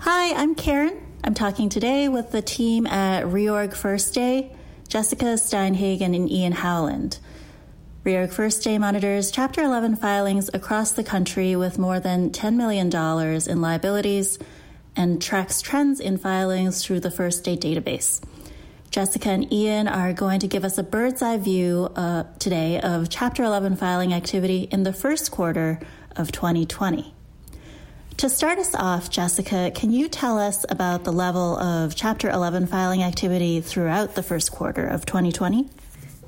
Hi, 0.00 0.34
I'm 0.34 0.54
Karen. 0.54 1.00
I'm 1.24 1.34
talking 1.34 1.68
today 1.68 2.08
with 2.08 2.30
the 2.30 2.42
team 2.42 2.86
at 2.86 3.24
Reorg 3.24 3.74
First 3.74 4.14
Day, 4.14 4.54
Jessica 4.88 5.36
Steinhagen 5.36 6.14
and 6.14 6.30
Ian 6.30 6.52
Howland. 6.52 7.18
Reorg 8.06 8.32
First 8.32 8.62
Day 8.62 8.78
monitors 8.78 9.32
Chapter 9.32 9.62
11 9.62 9.96
filings 9.96 10.48
across 10.54 10.92
the 10.92 11.02
country 11.02 11.56
with 11.56 11.76
more 11.76 11.98
than 11.98 12.30
$10 12.30 12.54
million 12.54 12.86
in 13.50 13.60
liabilities 13.60 14.38
and 14.94 15.20
tracks 15.20 15.60
trends 15.60 15.98
in 15.98 16.16
filings 16.16 16.84
through 16.84 17.00
the 17.00 17.10
First 17.10 17.42
Day 17.42 17.56
database. 17.56 18.22
Jessica 18.92 19.30
and 19.30 19.52
Ian 19.52 19.88
are 19.88 20.12
going 20.12 20.38
to 20.38 20.46
give 20.46 20.64
us 20.64 20.78
a 20.78 20.84
bird's 20.84 21.20
eye 21.20 21.36
view 21.36 21.90
uh, 21.96 22.22
today 22.38 22.80
of 22.80 23.08
Chapter 23.10 23.42
11 23.42 23.74
filing 23.74 24.14
activity 24.14 24.68
in 24.70 24.84
the 24.84 24.92
first 24.92 25.32
quarter 25.32 25.80
of 26.14 26.30
2020. 26.30 27.12
To 28.18 28.30
start 28.30 28.60
us 28.60 28.72
off, 28.76 29.10
Jessica, 29.10 29.72
can 29.74 29.90
you 29.90 30.08
tell 30.08 30.38
us 30.38 30.64
about 30.68 31.02
the 31.02 31.12
level 31.12 31.58
of 31.58 31.96
Chapter 31.96 32.30
11 32.30 32.68
filing 32.68 33.02
activity 33.02 33.60
throughout 33.60 34.14
the 34.14 34.22
first 34.22 34.52
quarter 34.52 34.86
of 34.86 35.06
2020? 35.06 35.68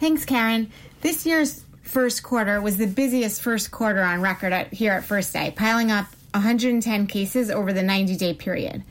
Thanks, 0.00 0.24
Karen. 0.24 0.72
This 1.00 1.24
year's 1.24 1.64
first 1.88 2.22
quarter 2.22 2.60
was 2.60 2.76
the 2.76 2.86
busiest 2.86 3.40
first 3.40 3.70
quarter 3.70 4.02
on 4.02 4.20
record 4.20 4.52
at, 4.52 4.72
here 4.74 4.92
at 4.92 5.04
First 5.04 5.32
Day, 5.32 5.52
piling 5.56 5.90
up 5.90 6.06
110 6.34 7.06
cases 7.06 7.50
over 7.50 7.72
the 7.72 7.82
90 7.82 8.16
day 8.16 8.34
period. 8.34 8.82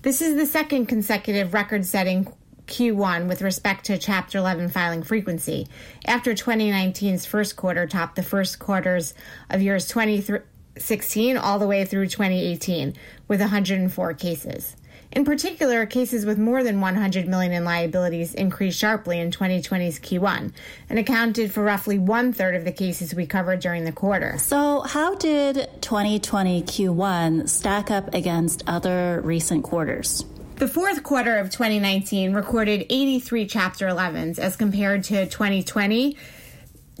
This 0.00 0.22
is 0.22 0.36
the 0.36 0.46
second 0.46 0.86
consecutive 0.86 1.52
record 1.52 1.84
setting 1.84 2.32
Q1 2.66 3.28
with 3.28 3.42
respect 3.42 3.84
to 3.86 3.98
Chapter 3.98 4.38
11 4.38 4.70
filing 4.70 5.02
frequency, 5.02 5.68
after 6.06 6.32
2019's 6.32 7.26
first 7.26 7.56
quarter 7.56 7.86
topped 7.86 8.16
the 8.16 8.22
first 8.22 8.58
quarters 8.58 9.12
of 9.50 9.60
years 9.60 9.86
2016 9.88 11.36
all 11.36 11.58
the 11.58 11.66
way 11.66 11.84
through 11.84 12.06
2018 12.06 12.94
with 13.28 13.40
104 13.40 14.14
cases. 14.14 14.76
In 15.12 15.24
particular, 15.24 15.86
cases 15.86 16.26
with 16.26 16.38
more 16.38 16.62
than 16.62 16.80
100 16.80 17.28
million 17.28 17.52
in 17.52 17.64
liabilities 17.64 18.34
increased 18.34 18.78
sharply 18.78 19.18
in 19.18 19.30
2020's 19.30 19.98
Q1 20.00 20.52
and 20.90 20.98
accounted 20.98 21.52
for 21.52 21.62
roughly 21.62 21.98
one 21.98 22.32
third 22.32 22.54
of 22.54 22.64
the 22.64 22.72
cases 22.72 23.14
we 23.14 23.26
covered 23.26 23.60
during 23.60 23.84
the 23.84 23.92
quarter. 23.92 24.36
So, 24.38 24.80
how 24.80 25.14
did 25.14 25.68
2020 25.80 26.62
Q1 26.62 27.48
stack 27.48 27.90
up 27.90 28.12
against 28.12 28.62
other 28.66 29.20
recent 29.24 29.64
quarters? 29.64 30.24
The 30.56 30.68
fourth 30.68 31.02
quarter 31.02 31.36
of 31.36 31.50
2019 31.50 32.32
recorded 32.32 32.86
83 32.88 33.46
Chapter 33.46 33.86
11s 33.86 34.38
as 34.38 34.56
compared 34.56 35.04
to 35.04 35.26
2020 35.26 36.16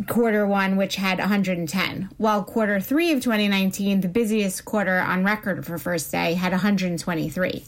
quarter 0.08 0.46
one, 0.46 0.76
which 0.76 0.96
had 0.96 1.18
110, 1.18 2.10
while 2.18 2.44
quarter 2.44 2.80
three 2.80 3.12
of 3.12 3.22
2019, 3.22 4.02
the 4.02 4.08
busiest 4.08 4.64
quarter 4.64 4.98
on 4.98 5.24
record 5.24 5.64
for 5.64 5.78
first 5.78 6.12
day, 6.12 6.34
had 6.34 6.52
123. 6.52 7.64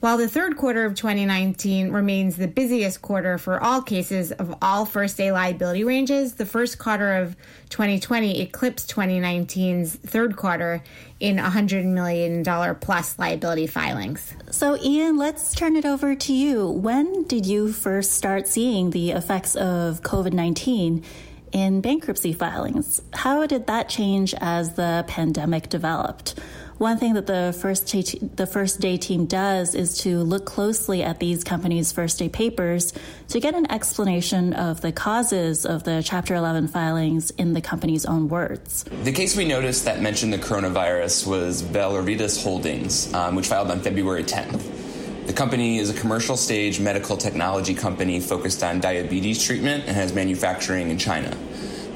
While 0.00 0.16
the 0.16 0.28
third 0.28 0.56
quarter 0.56 0.84
of 0.84 0.94
2019 0.94 1.90
remains 1.90 2.36
the 2.36 2.46
busiest 2.46 3.02
quarter 3.02 3.36
for 3.36 3.60
all 3.60 3.82
cases 3.82 4.30
of 4.30 4.54
all 4.62 4.86
first 4.86 5.16
day 5.16 5.32
liability 5.32 5.82
ranges, 5.82 6.34
the 6.34 6.46
first 6.46 6.78
quarter 6.78 7.14
of 7.16 7.36
2020 7.70 8.40
eclipsed 8.42 8.88
2019's 8.94 9.96
third 9.96 10.36
quarter 10.36 10.84
in 11.18 11.36
$100 11.36 11.84
million 11.84 12.44
plus 12.76 13.18
liability 13.18 13.66
filings. 13.66 14.34
So, 14.52 14.78
Ian, 14.80 15.16
let's 15.16 15.52
turn 15.52 15.74
it 15.74 15.84
over 15.84 16.14
to 16.14 16.32
you. 16.32 16.70
When 16.70 17.24
did 17.24 17.44
you 17.44 17.72
first 17.72 18.12
start 18.12 18.46
seeing 18.46 18.90
the 18.90 19.10
effects 19.10 19.56
of 19.56 20.02
COVID 20.02 20.32
19 20.32 21.02
in 21.50 21.80
bankruptcy 21.80 22.32
filings? 22.32 23.02
How 23.14 23.46
did 23.46 23.66
that 23.66 23.88
change 23.88 24.32
as 24.38 24.74
the 24.74 25.04
pandemic 25.08 25.68
developed? 25.68 26.38
One 26.78 26.96
thing 26.96 27.14
that 27.14 27.26
the 27.26 27.54
first 27.60 27.88
the 28.36 28.46
first 28.46 28.80
day 28.80 28.96
team 28.96 29.26
does 29.26 29.74
is 29.74 29.98
to 29.98 30.18
look 30.18 30.44
closely 30.44 31.02
at 31.02 31.18
these 31.18 31.42
companies' 31.42 31.90
first 31.90 32.18
day 32.18 32.28
papers 32.28 32.92
to 33.28 33.40
get 33.40 33.54
an 33.54 33.70
explanation 33.70 34.52
of 34.52 34.80
the 34.80 34.92
causes 34.92 35.66
of 35.66 35.82
the 35.82 36.02
Chapter 36.04 36.36
11 36.36 36.68
filings 36.68 37.30
in 37.30 37.52
the 37.52 37.60
company's 37.60 38.06
own 38.06 38.28
words. 38.28 38.84
The 39.02 39.12
case 39.12 39.36
we 39.36 39.44
noticed 39.44 39.84
that 39.86 40.00
mentioned 40.00 40.32
the 40.32 40.38
coronavirus 40.38 41.26
was 41.26 41.62
Valeritas 41.62 42.42
Holdings, 42.42 43.12
um, 43.12 43.34
which 43.34 43.48
filed 43.48 43.70
on 43.70 43.80
February 43.80 44.22
10th. 44.22 45.26
The 45.26 45.32
company 45.32 45.78
is 45.78 45.90
a 45.90 46.00
commercial 46.00 46.36
stage 46.36 46.80
medical 46.80 47.16
technology 47.16 47.74
company 47.74 48.20
focused 48.20 48.62
on 48.62 48.80
diabetes 48.80 49.44
treatment 49.44 49.84
and 49.86 49.96
has 49.96 50.14
manufacturing 50.14 50.90
in 50.90 50.98
China. 50.98 51.36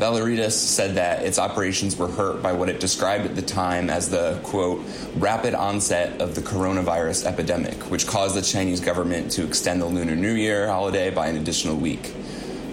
Valeritas 0.02 0.58
said 0.58 0.96
that 0.96 1.22
its 1.22 1.38
operations 1.38 1.96
were 1.96 2.08
hurt 2.08 2.42
by 2.42 2.52
what 2.52 2.68
it 2.68 2.80
described 2.80 3.24
at 3.24 3.36
the 3.36 3.42
time 3.42 3.88
as 3.88 4.10
the, 4.10 4.36
quote, 4.42 4.84
rapid 5.14 5.54
onset 5.54 6.20
of 6.20 6.34
the 6.34 6.40
coronavirus 6.40 7.24
epidemic, 7.24 7.88
which 7.88 8.04
caused 8.04 8.34
the 8.34 8.42
Chinese 8.42 8.80
government 8.80 9.30
to 9.30 9.44
extend 9.44 9.80
the 9.80 9.86
Lunar 9.86 10.16
New 10.16 10.32
Year 10.32 10.66
holiday 10.66 11.10
by 11.10 11.28
an 11.28 11.36
additional 11.36 11.76
week. 11.76 12.12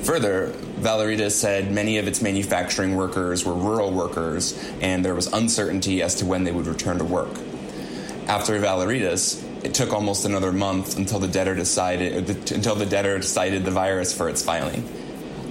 Further, 0.01 0.47
Valeritas 0.79 1.39
said 1.39 1.71
many 1.71 1.99
of 1.99 2.07
its 2.07 2.19
manufacturing 2.19 2.95
workers 2.95 3.45
were 3.45 3.53
rural 3.53 3.91
workers 3.91 4.57
and 4.81 5.05
there 5.05 5.13
was 5.13 5.31
uncertainty 5.31 6.01
as 6.01 6.15
to 6.15 6.25
when 6.25 6.45
they 6.45 6.51
would 6.51 6.65
return 6.65 6.97
to 6.97 7.03
work. 7.03 7.37
After 8.25 8.57
Valeritas, 8.59 9.43
it 9.63 9.75
took 9.75 9.93
almost 9.93 10.25
another 10.25 10.51
month 10.51 10.97
until 10.97 11.19
the 11.19 11.27
debtor 11.27 11.53
decided 11.53 12.27
until 12.51 12.73
the 12.73 12.87
debtor 12.87 13.21
cited 13.21 13.65
the 13.65 13.71
virus 13.71 14.17
for 14.17 14.29
its 14.29 14.41
filing. 14.41 14.83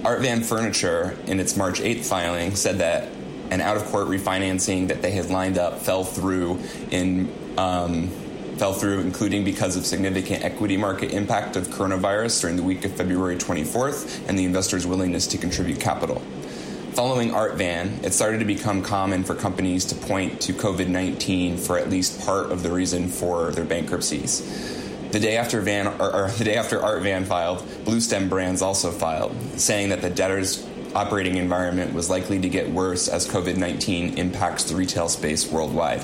Art 0.05 0.21
Van 0.21 0.43
Furniture, 0.43 1.17
in 1.27 1.39
its 1.39 1.57
March 1.57 1.79
8th 1.81 2.05
filing, 2.05 2.55
said 2.55 2.77
that 2.77 3.09
an 3.51 3.61
out 3.61 3.77
of 3.77 3.85
court 3.85 4.07
refinancing 4.07 4.87
that 4.87 5.01
they 5.01 5.11
had 5.11 5.29
lined 5.29 5.57
up 5.57 5.79
fell 5.79 6.03
through 6.03 6.59
in. 6.91 7.33
Um, 7.57 8.09
fell 8.59 8.73
through, 8.73 8.99
including 8.99 9.45
because 9.45 9.77
of 9.77 9.85
significant 9.85 10.43
equity 10.43 10.75
market 10.75 11.13
impact 11.13 11.55
of 11.55 11.69
coronavirus 11.69 12.41
during 12.41 12.57
the 12.57 12.63
week 12.63 12.83
of 12.83 12.91
February 12.91 13.37
24th 13.37 14.27
and 14.27 14.37
the 14.37 14.43
investors' 14.43 14.85
willingness 14.85 15.27
to 15.27 15.37
contribute 15.37 15.79
capital. 15.79 16.21
Following 16.91 17.33
Art 17.33 17.53
Van, 17.53 18.01
it 18.03 18.13
started 18.13 18.39
to 18.39 18.45
become 18.45 18.81
common 18.81 19.23
for 19.23 19.33
companies 19.33 19.85
to 19.85 19.95
point 19.95 20.41
to 20.41 20.51
COVID 20.51 20.89
19 20.89 21.57
for 21.57 21.77
at 21.77 21.89
least 21.89 22.19
part 22.25 22.51
of 22.51 22.61
the 22.61 22.69
reason 22.69 23.07
for 23.07 23.51
their 23.51 23.63
bankruptcies. 23.63 24.78
The 25.11 25.19
day 25.19 25.37
after 25.37 25.59
Van, 25.61 25.87
or, 25.87 26.15
or, 26.15 26.29
the 26.29 26.43
day 26.43 26.55
after 26.55 26.79
Art 26.79 27.01
Van 27.01 27.25
filed, 27.25 27.59
Bluestem 27.83 28.29
Brands 28.29 28.61
also 28.61 28.91
filed, 28.91 29.35
saying 29.59 29.89
that 29.89 30.01
the 30.01 30.09
debtor's 30.11 30.63
operating 30.93 31.37
environment 31.37 31.93
was 31.93 32.11
likely 32.11 32.39
to 32.39 32.47
get 32.47 32.69
worse 32.69 33.07
as 33.07 33.27
COVID 33.27 33.57
19 33.57 34.19
impacts 34.19 34.65
the 34.65 34.75
retail 34.75 35.09
space 35.09 35.51
worldwide. 35.51 36.01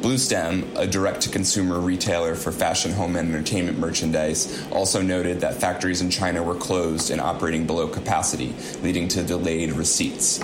Bluestem, 0.00 0.74
a 0.74 0.86
direct 0.86 1.20
to 1.22 1.28
consumer 1.28 1.78
retailer 1.78 2.34
for 2.34 2.50
fashion, 2.50 2.92
home, 2.92 3.16
and 3.16 3.28
entertainment 3.28 3.78
merchandise, 3.78 4.66
also 4.72 5.02
noted 5.02 5.42
that 5.42 5.60
factories 5.60 6.00
in 6.00 6.08
China 6.08 6.42
were 6.42 6.54
closed 6.54 7.10
and 7.10 7.20
operating 7.20 7.66
below 7.66 7.86
capacity, 7.88 8.54
leading 8.80 9.06
to 9.08 9.22
delayed 9.22 9.72
receipts. 9.72 10.40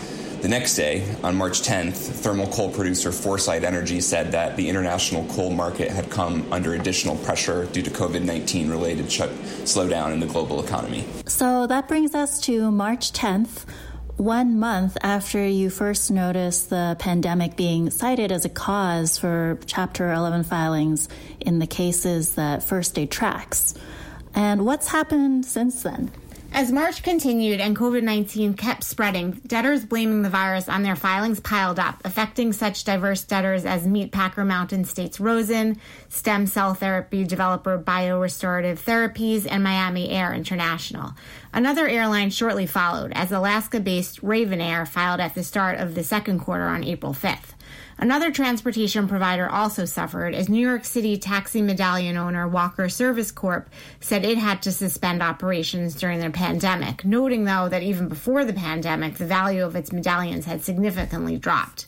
The 0.46 0.50
next 0.50 0.76
day, 0.76 1.02
on 1.24 1.34
March 1.34 1.62
10th, 1.62 1.96
thermal 2.22 2.46
coal 2.46 2.70
producer 2.70 3.10
Foresight 3.10 3.64
Energy 3.64 4.00
said 4.00 4.30
that 4.30 4.54
the 4.56 4.68
international 4.68 5.24
coal 5.24 5.50
market 5.50 5.90
had 5.90 6.08
come 6.08 6.46
under 6.52 6.74
additional 6.74 7.16
pressure 7.16 7.64
due 7.72 7.82
to 7.82 7.90
COVID 7.90 8.22
19 8.22 8.70
related 8.70 9.06
slowdown 9.06 10.12
in 10.12 10.20
the 10.20 10.26
global 10.26 10.64
economy. 10.64 11.04
So 11.26 11.66
that 11.66 11.88
brings 11.88 12.14
us 12.14 12.40
to 12.42 12.70
March 12.70 13.10
10th 13.10 13.64
one 14.18 14.60
month 14.60 14.96
after 15.02 15.44
you 15.44 15.68
first 15.68 16.12
noticed 16.12 16.70
the 16.70 16.94
pandemic 17.00 17.56
being 17.56 17.90
cited 17.90 18.30
as 18.30 18.44
a 18.44 18.48
cause 18.48 19.18
for 19.18 19.58
Chapter 19.66 20.12
11 20.12 20.44
filings 20.44 21.08
in 21.40 21.58
the 21.58 21.66
cases 21.66 22.36
that 22.36 22.62
First 22.62 22.94
Day 22.94 23.06
tracks. 23.06 23.74
And 24.32 24.64
what's 24.64 24.86
happened 24.86 25.44
since 25.44 25.82
then? 25.82 26.12
As 26.52 26.72
March 26.72 27.02
continued 27.02 27.60
and 27.60 27.76
COVID 27.76 28.02
19 28.02 28.54
kept 28.54 28.82
spreading, 28.82 29.32
debtors 29.46 29.84
blaming 29.84 30.22
the 30.22 30.30
virus 30.30 30.68
on 30.68 30.82
their 30.82 30.96
filings 30.96 31.40
piled 31.40 31.78
up, 31.78 32.00
affecting 32.04 32.52
such 32.52 32.84
diverse 32.84 33.24
debtors 33.24 33.66
as 33.66 33.86
Meatpacker 33.86 34.46
Mountain 34.46 34.84
States 34.86 35.20
Rosen, 35.20 35.78
stem 36.08 36.46
cell 36.46 36.72
therapy 36.72 37.24
developer 37.24 37.78
BioRestorative 37.78 38.82
Therapies, 38.82 39.46
and 39.48 39.62
Miami 39.62 40.08
Air 40.10 40.32
International. 40.32 41.12
Another 41.52 41.86
airline 41.86 42.30
shortly 42.30 42.66
followed, 42.66 43.12
as 43.14 43.32
Alaska 43.32 43.78
based 43.78 44.22
Ravn 44.22 44.62
Air 44.62 44.86
filed 44.86 45.20
at 45.20 45.34
the 45.34 45.44
start 45.44 45.78
of 45.78 45.94
the 45.94 46.04
second 46.04 46.40
quarter 46.40 46.64
on 46.64 46.84
April 46.84 47.12
5th. 47.12 47.54
Another 47.98 48.30
transportation 48.30 49.08
provider 49.08 49.48
also 49.48 49.86
suffered 49.86 50.34
as 50.34 50.50
New 50.50 50.60
York 50.60 50.84
City 50.84 51.16
taxi 51.16 51.62
medallion 51.62 52.18
owner 52.18 52.46
Walker 52.46 52.90
Service 52.90 53.32
Corp 53.32 53.70
said 54.00 54.22
it 54.22 54.36
had 54.36 54.60
to 54.62 54.72
suspend 54.72 55.22
operations 55.22 55.94
during 55.94 56.20
the 56.20 56.28
pandemic, 56.28 57.06
noting 57.06 57.44
though 57.44 57.70
that 57.70 57.82
even 57.82 58.08
before 58.08 58.44
the 58.44 58.52
pandemic, 58.52 59.14
the 59.14 59.24
value 59.24 59.64
of 59.64 59.74
its 59.74 59.92
medallions 59.92 60.44
had 60.44 60.62
significantly 60.62 61.38
dropped. 61.38 61.86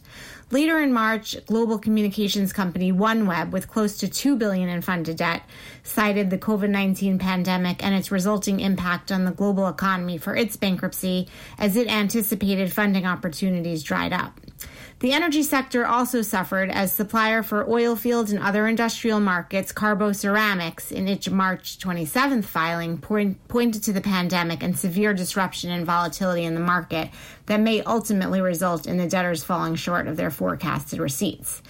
Later 0.51 0.81
in 0.81 0.95
March, 0.95 1.37
global 1.45 1.79
communications 1.79 2.55
company 2.55 2.91
OneWeb, 2.91 3.51
with 3.51 3.69
close 3.69 3.99
to 3.99 4.09
2 4.09 4.37
billion 4.37 4.71
in 4.71 4.81
funded 4.81 5.19
debt, 5.19 5.43
cited 5.83 6.31
the 6.31 6.39
COVID-19 6.39 7.19
pandemic 7.19 7.85
and 7.85 7.95
its 7.95 8.11
resulting 8.11 8.61
impact 8.61 9.13
on 9.13 9.27
the 9.27 9.31
global 9.31 9.69
economy 9.69 10.17
for 10.17 10.35
its 10.35 10.57
bankruptcy 10.57 11.29
as 11.59 11.77
it 11.77 11.87
anticipated 11.87 12.73
funding 12.73 13.05
opportunities 13.05 13.83
dried 13.83 14.15
up. 14.15 14.41
The 15.01 15.13
energy 15.13 15.45
sector 15.45 15.87
also 15.87 16.23
suffered 16.23 16.71
as 16.71 16.93
supplier 16.93 17.45
for 17.45 17.71
oil 17.71 17.95
fields 17.95 18.33
and 18.33 18.43
other 18.43 18.67
industrial 18.67 19.21
markets, 19.21 19.71
Carbo 19.71 20.11
Ceramics, 20.11 20.91
in 20.91 21.07
its 21.07 21.31
March 21.31 21.79
27th 21.79 22.45
filing, 22.45 22.99
point, 22.99 23.47
pointed 23.47 23.85
to 23.85 23.93
the 23.93 24.01
pandemic 24.01 24.61
and 24.61 24.77
severe 24.77 25.15
disruption 25.15 25.71
and 25.71 25.87
volatility 25.87 26.45
in 26.45 26.55
the 26.55 26.61
market 26.61 27.11
that 27.47 27.61
may 27.61 27.81
ultimately 27.83 28.41
result 28.41 28.89
in 28.89 28.97
the 28.97 29.07
debtors 29.07 29.45
falling 29.45 29.77
short 29.77 30.09
of 30.09 30.17
their 30.17 30.33
forecasted 30.33 30.99
receipts. 30.99 31.63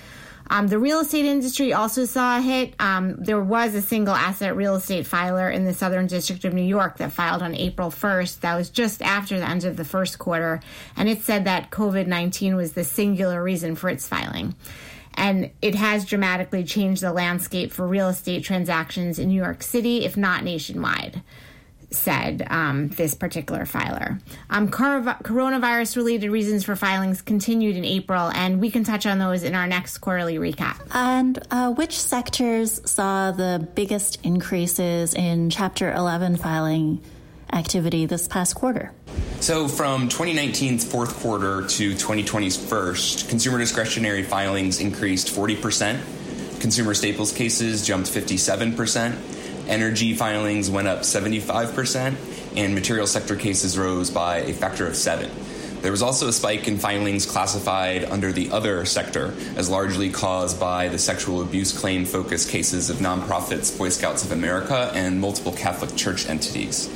Um, 0.51 0.67
the 0.69 0.79
real 0.79 1.01
estate 1.01 1.27
industry 1.27 1.73
also 1.73 2.05
saw 2.05 2.39
a 2.39 2.41
hit. 2.41 2.75
Um, 2.81 3.17
there 3.19 3.41
was 3.41 3.75
a 3.75 3.83
single 3.83 4.15
asset 4.15 4.57
real 4.57 4.77
estate 4.77 5.07
filer 5.07 5.51
in 5.51 5.65
the 5.65 5.75
Southern 5.75 6.07
District 6.07 6.45
of 6.45 6.55
New 6.55 6.63
York 6.63 6.99
that 6.99 7.13
filed 7.13 7.43
on 7.43 7.55
April 7.55 7.91
1st. 7.91 8.41
That 8.41 8.57
was 8.57 8.71
just 8.71 9.03
after 9.03 9.39
the 9.39 9.49
end 9.49 9.65
of 9.65 9.77
the 9.77 9.85
first 9.85 10.19
quarter. 10.19 10.61
And 10.97 11.09
it 11.09 11.23
said 11.23 11.45
that 11.45 11.71
COVID 11.71 12.07
19 12.07 12.57
was 12.57 12.73
the 12.73 12.85
singular 12.85 13.43
reason 13.43 13.77
for 13.77 13.91
its 13.91 14.09
filing. 14.09 14.55
And 15.15 15.51
it 15.61 15.75
has 15.75 16.05
dramatically 16.05 16.65
changed 16.65 17.03
the 17.03 17.13
landscape 17.13 17.73
for 17.73 17.87
real 17.87 18.09
estate 18.09 18.45
transactions 18.45 19.19
in 19.19 19.29
New 19.29 19.43
York 19.43 19.63
City, 19.63 20.05
if 20.05 20.17
not 20.17 20.45
nationwide 20.45 21.23
said 21.90 22.46
um, 22.51 22.88
this 22.88 23.14
particular 23.14 23.64
filer. 23.64 24.18
Um, 24.51 24.68
coronavirus 24.68 25.96
related 25.96 26.31
reasons 26.31 26.64
for 26.64 26.77
filings 26.77 27.22
continued 27.22 27.77
in 27.77 27.85
April, 27.85 28.31
and 28.35 28.61
we 28.61 28.70
can 28.70 28.85
touch 28.85 29.07
on 29.07 29.18
those 29.18 29.42
in 29.42 29.55
our 29.55 29.66
next 29.66 29.98
quarterly 29.98 30.37
recap. 30.37 30.81
And 30.92 31.38
uh, 31.51 31.72
which 31.72 31.98
sectors 31.98 32.81
saw 32.90 33.33
the 33.33 33.66
biggest 33.74 34.24
increases 34.24 35.14
in 35.14 35.51
Chapter 35.51 35.92
11 35.92 36.37
filing 36.37 37.03
activity 37.53 38.07
this 38.07 38.29
past 38.29 38.55
quarter? 38.55 38.92
So, 39.40 39.68
from 39.68 40.09
2019's 40.09 40.85
fourth 40.85 41.14
quarter 41.20 41.66
to 41.66 41.92
2020's 41.92 42.57
first, 42.57 43.29
consumer 43.29 43.59
discretionary 43.59 44.22
filings 44.22 44.81
increased 44.81 45.29
40%, 45.29 46.61
consumer 46.61 46.92
staples 46.92 47.33
cases 47.33 47.87
jumped 47.87 48.11
57%. 48.11 49.38
Energy 49.68 50.14
filings 50.14 50.70
went 50.70 50.88
up 50.88 51.00
75%, 51.00 52.16
and 52.57 52.74
material 52.74 53.07
sector 53.07 53.37
cases 53.37 53.78
rose 53.78 54.11
by 54.11 54.38
a 54.38 54.52
factor 54.52 54.87
of 54.87 54.96
seven. 54.96 55.31
There 55.83 55.92
was 55.92 56.02
also 56.02 56.26
a 56.26 56.33
spike 56.33 56.66
in 56.66 56.78
filings 56.78 57.24
classified 57.24 58.04
under 58.04 58.33
the 58.33 58.50
other 58.50 58.85
sector 58.85 59.35
as 59.57 59.70
largely 59.70 60.11
caused 60.11 60.59
by 60.59 60.88
the 60.88 60.98
sexual 60.98 61.40
abuse 61.40 61.78
claim 61.78 62.04
focused 62.04 62.50
cases 62.50 62.90
of 62.90 62.96
nonprofits, 62.96 63.76
Boy 63.76 63.90
Scouts 63.90 64.24
of 64.24 64.33
America, 64.33 64.90
and 64.94 65.20
multiple 65.20 65.52
Catholic 65.52 65.94
Church 65.94 66.28
entities. 66.28 66.88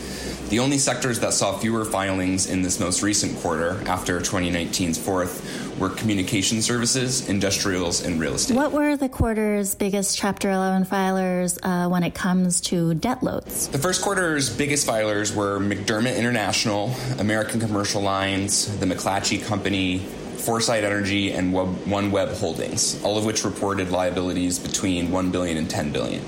The 0.53 0.59
only 0.59 0.77
sectors 0.77 1.19
that 1.21 1.33
saw 1.33 1.57
fewer 1.57 1.83
filings 1.83 2.45
in 2.45 2.61
this 2.61 2.79
most 2.79 3.03
recent 3.03 3.39
quarter, 3.39 3.83
after 3.89 4.21
2019's 4.21 4.99
fourth, 4.99 5.79
were 5.79 5.89
communication 5.89 6.61
services, 6.61 7.27
industrials, 7.27 8.05
and 8.05 8.21
real 8.21 8.35
estate. 8.35 8.55
What 8.55 8.71
were 8.71 8.95
the 8.99 9.09
quarter's 9.09 9.75
biggest 9.75 10.19
Chapter 10.19 10.51
11 10.51 10.85
filers 10.85 11.59
uh, 11.63 11.89
when 11.89 12.03
it 12.03 12.15
comes 12.15 12.61
to 12.69 12.93
debt 12.93 13.23
loads? 13.23 13.69
The 13.69 13.79
first 13.79 14.03
quarter's 14.03 14.55
biggest 14.55 14.87
filers 14.87 15.35
were 15.35 15.59
McDermott 15.59 16.19
International, 16.19 16.95
American 17.19 17.59
Commercial 17.59 18.03
Lines, 18.03 18.79
the 18.79 18.85
McClatchy 18.85 19.43
Company, 19.43 20.01
Foresight 20.01 20.85
Energy, 20.85 21.33
and 21.33 21.55
OneWeb 21.55 22.39
Holdings, 22.39 23.03
all 23.03 23.17
of 23.17 23.25
which 23.25 23.43
reported 23.43 23.91
liabilities 23.91 24.59
between 24.59 25.13
1 25.13 25.31
billion 25.31 25.57
and 25.57 25.71
10 25.71 25.93
billion. 25.93 26.23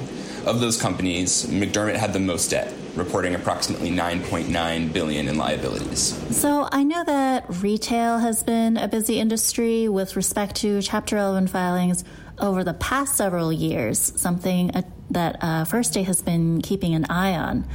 Of 0.47 0.61
those 0.61 0.81
companies, 0.81 1.45
McDermott 1.45 1.97
had 1.97 2.15
the 2.15 2.21
most 2.21 2.49
debt, 2.51 2.73
reporting 2.97 3.35
approximately 3.35 3.91
9.9 3.91 4.93
billion 4.93 5.29
in 5.29 5.37
liabilities. 5.37 6.15
So 6.37 6.69
I 6.71 6.83
know 6.83 7.05
that 7.05 7.45
retail 7.63 8.19
has 8.19 8.43
been 8.43 8.77
a 8.77 8.89
busy 8.89 9.19
industry 9.19 9.89
with 9.89 10.17
respect 10.17 10.57
to 10.57 10.81
Chapter 10.83 11.17
11 11.17 11.49
filings 11.49 12.05
over 12.39 12.65
the 12.65 12.75
past 12.75 13.17
several 13.17 13.53
years, 13.53 13.99
something 14.21 14.75
uh, 14.75 14.83
that 15.11 15.37
uh, 15.41 15.65
First 15.65 15.93
Day 15.93 16.03
has 16.03 16.23
been 16.23 16.61
keeping 16.63 16.95
an 16.95 17.05
eye 17.07 17.37
on. 17.37 17.69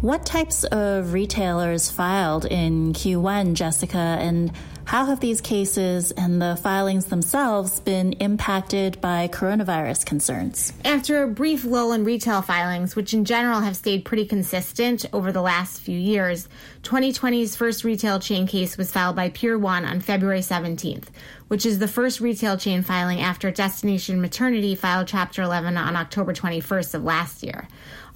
What 0.00 0.24
types 0.24 0.62
of 0.64 1.12
retailers 1.12 1.90
filed 1.90 2.44
in 2.44 2.92
Q1, 2.92 3.54
Jessica, 3.54 3.98
and 3.98 4.52
how 4.88 5.04
have 5.04 5.20
these 5.20 5.42
cases 5.42 6.12
and 6.12 6.40
the 6.40 6.56
filings 6.56 7.04
themselves 7.04 7.78
been 7.80 8.14
impacted 8.14 8.98
by 9.02 9.28
coronavirus 9.28 10.06
concerns? 10.06 10.72
After 10.82 11.22
a 11.22 11.28
brief 11.28 11.66
lull 11.66 11.92
in 11.92 12.04
retail 12.04 12.40
filings, 12.40 12.96
which 12.96 13.12
in 13.12 13.26
general 13.26 13.60
have 13.60 13.76
stayed 13.76 14.06
pretty 14.06 14.24
consistent 14.24 15.04
over 15.12 15.30
the 15.30 15.42
last 15.42 15.82
few 15.82 15.98
years, 15.98 16.48
2020's 16.84 17.54
first 17.54 17.84
retail 17.84 18.18
chain 18.18 18.46
case 18.46 18.78
was 18.78 18.90
filed 18.90 19.14
by 19.14 19.28
Pier 19.28 19.58
1 19.58 19.84
on 19.84 20.00
February 20.00 20.40
17th, 20.40 21.08
which 21.48 21.66
is 21.66 21.78
the 21.78 21.86
first 21.86 22.18
retail 22.18 22.56
chain 22.56 22.80
filing 22.80 23.20
after 23.20 23.50
Destination 23.50 24.22
Maternity 24.22 24.74
filed 24.74 25.06
Chapter 25.06 25.42
11 25.42 25.76
on 25.76 25.96
October 25.96 26.32
21st 26.32 26.94
of 26.94 27.04
last 27.04 27.42
year. 27.42 27.68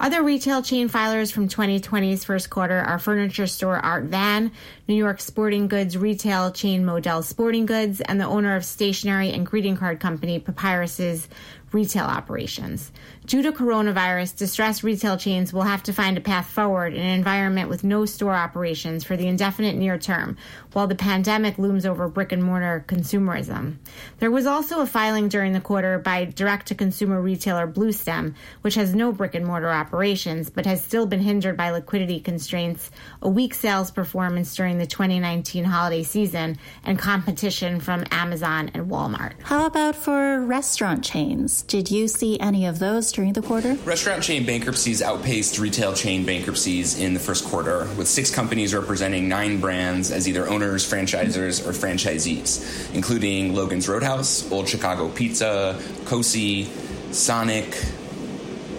Other 0.03 0.21
retail 0.21 0.61
chain 0.61 0.89
filers 0.89 1.31
from 1.31 1.47
2020's 1.47 2.25
first 2.25 2.49
quarter 2.49 2.77
are 2.77 2.99
furniture 2.99 3.47
store 3.47 3.77
Art 3.77 4.03
Van, 4.03 4.51
New 4.85 4.95
York 4.95 5.21
sporting 5.21 5.69
goods 5.69 5.97
retail 5.97 6.51
chain 6.51 6.83
Modell 6.83 7.23
Sporting 7.23 7.65
Goods, 7.65 8.01
and 8.01 8.19
the 8.19 8.25
owner 8.25 8.57
of 8.57 8.65
stationery 8.65 9.31
and 9.31 9.45
greeting 9.45 9.77
card 9.77 10.01
company 10.01 10.39
Papyrus's 10.39 11.29
retail 11.73 12.05
operations. 12.05 12.91
Due 13.25 13.41
to 13.41 13.51
coronavirus, 13.51 14.35
distressed 14.37 14.83
retail 14.83 15.17
chains 15.17 15.53
will 15.53 15.63
have 15.63 15.81
to 15.83 15.93
find 15.93 16.17
a 16.17 16.21
path 16.21 16.47
forward 16.47 16.93
in 16.93 16.99
an 16.99 17.17
environment 17.17 17.69
with 17.69 17.83
no 17.83 18.05
store 18.05 18.33
operations 18.33 19.03
for 19.03 19.15
the 19.15 19.27
indefinite 19.27 19.75
near 19.75 19.97
term, 19.97 20.37
while 20.73 20.87
the 20.87 20.95
pandemic 20.95 21.57
looms 21.57 21.85
over 21.85 22.07
brick 22.07 22.31
and 22.31 22.43
mortar 22.43 22.83
consumerism. 22.87 23.77
There 24.19 24.31
was 24.31 24.45
also 24.45 24.81
a 24.81 24.85
filing 24.85 25.29
during 25.29 25.53
the 25.53 25.61
quarter 25.61 25.99
by 25.99 26.25
direct 26.25 26.67
to 26.67 26.75
consumer 26.75 27.21
retailer 27.21 27.67
Bluestem, 27.67 28.35
which 28.61 28.75
has 28.75 28.93
no 28.93 29.11
brick 29.11 29.35
and 29.35 29.45
mortar 29.45 29.69
operations 29.69 30.49
but 30.49 30.65
has 30.65 30.83
still 30.83 31.05
been 31.05 31.21
hindered 31.21 31.57
by 31.57 31.71
liquidity 31.71 32.19
constraints, 32.19 32.91
a 33.21 33.29
weak 33.29 33.53
sales 33.53 33.89
performance 33.89 34.53
during 34.55 34.77
the 34.77 34.85
2019 34.85 35.63
holiday 35.63 36.03
season, 36.03 36.57
and 36.83 36.99
competition 36.99 37.79
from 37.79 38.03
Amazon 38.11 38.69
and 38.73 38.89
Walmart. 38.89 39.33
How 39.43 39.65
about 39.65 39.95
for 39.95 40.41
restaurant 40.41 41.03
chains? 41.03 41.62
Did 41.67 41.89
you 41.89 42.07
see 42.07 42.39
any 42.39 42.65
of 42.65 42.79
those 42.79 43.11
during 43.11 43.33
the 43.33 43.41
quarter? 43.41 43.73
Restaurant 43.85 44.21
chain 44.21 44.45
bankruptcies 44.45 45.01
outpaced 45.01 45.57
retail 45.57 45.93
chain 45.93 46.25
bankruptcies 46.25 46.99
in 46.99 47.13
the 47.13 47.19
first 47.19 47.45
quarter, 47.45 47.87
with 47.97 48.07
six 48.07 48.29
companies 48.29 48.75
representing 48.75 49.27
nine 49.27 49.59
brands 49.59 50.11
as 50.11 50.27
either 50.27 50.47
owners, 50.47 50.87
franchisors, 50.87 51.65
or 51.65 51.71
franchisees, 51.71 52.93
including 52.93 53.55
Logan's 53.55 53.87
Roadhouse, 53.87 54.51
Old 54.51 54.67
Chicago 54.67 55.09
Pizza, 55.09 55.79
Cosi, 56.05 56.65
Sonic, 57.11 57.75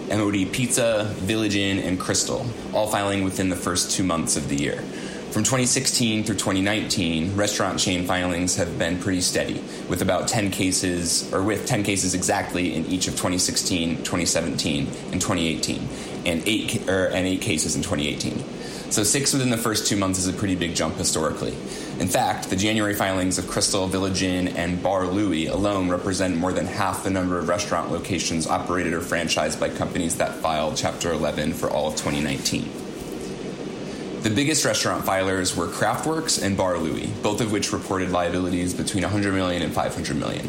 MOD 0.09 0.51
Pizza, 0.53 1.05
Village 1.17 1.55
Inn, 1.55 1.79
and 1.79 1.99
Krystal, 1.99 2.45
all 2.73 2.87
filing 2.87 3.23
within 3.23 3.49
the 3.49 3.55
first 3.55 3.91
two 3.91 4.03
months 4.03 4.37
of 4.37 4.47
the 4.47 4.55
year. 4.55 4.83
From 5.35 5.43
2016 5.43 6.23
through 6.23 6.35
2019, 6.35 7.35
restaurant 7.35 7.77
chain 7.77 8.05
filings 8.05 8.55
have 8.55 8.79
been 8.79 8.97
pretty 9.01 9.19
steady, 9.19 9.61
with 9.89 10.01
about 10.01 10.29
10 10.29 10.49
cases, 10.49 11.29
or 11.33 11.43
with 11.43 11.67
10 11.67 11.83
cases 11.83 12.13
exactly 12.13 12.73
in 12.73 12.85
each 12.85 13.09
of 13.09 13.15
2016, 13.15 13.97
2017, 13.97 14.87
and 15.11 15.21
2018, 15.21 15.89
and 16.25 16.41
eight, 16.45 16.87
or, 16.87 17.07
and 17.07 17.27
eight 17.27 17.41
cases 17.41 17.75
in 17.75 17.81
2018. 17.81 18.45
So 18.89 19.03
six 19.03 19.33
within 19.33 19.49
the 19.49 19.57
first 19.57 19.87
two 19.87 19.97
months 19.97 20.19
is 20.19 20.29
a 20.29 20.31
pretty 20.31 20.55
big 20.55 20.73
jump 20.73 20.95
historically. 20.95 21.51
In 21.99 22.07
fact, 22.07 22.49
the 22.49 22.55
January 22.55 22.93
filings 22.93 23.37
of 23.37 23.43
Krystal, 23.43 23.89
Village 23.89 24.23
Inn, 24.23 24.47
and 24.47 24.81
Bar 24.81 25.05
Louie 25.07 25.47
alone 25.47 25.89
represent 25.89 26.37
more 26.37 26.53
than 26.53 26.65
half 26.65 27.03
the 27.03 27.09
number 27.09 27.37
of 27.37 27.49
restaurant 27.49 27.91
locations 27.91 28.47
operated 28.47 28.93
or 28.93 29.01
franchised 29.01 29.59
by 29.59 29.67
companies 29.67 30.15
that 30.15 30.33
filed 30.35 30.77
Chapter 30.77 31.11
11 31.11 31.51
for 31.55 31.69
all 31.69 31.89
of 31.89 31.95
2019. 31.95 32.84
The 34.25 34.31
biggest 34.31 34.65
restaurant 34.65 35.05
filers 35.05 35.55
were 35.55 35.67
Craftworks 35.67 36.41
and 36.41 36.57
Bar 36.57 36.79
Louie, 36.79 37.11
both 37.21 37.41
of 37.41 37.51
which 37.51 37.71
reported 37.71 38.09
liabilities 38.09 38.73
between 38.73 39.03
100 39.03 39.35
million 39.35 39.61
and 39.61 39.71
500 39.71 40.17
million. 40.17 40.47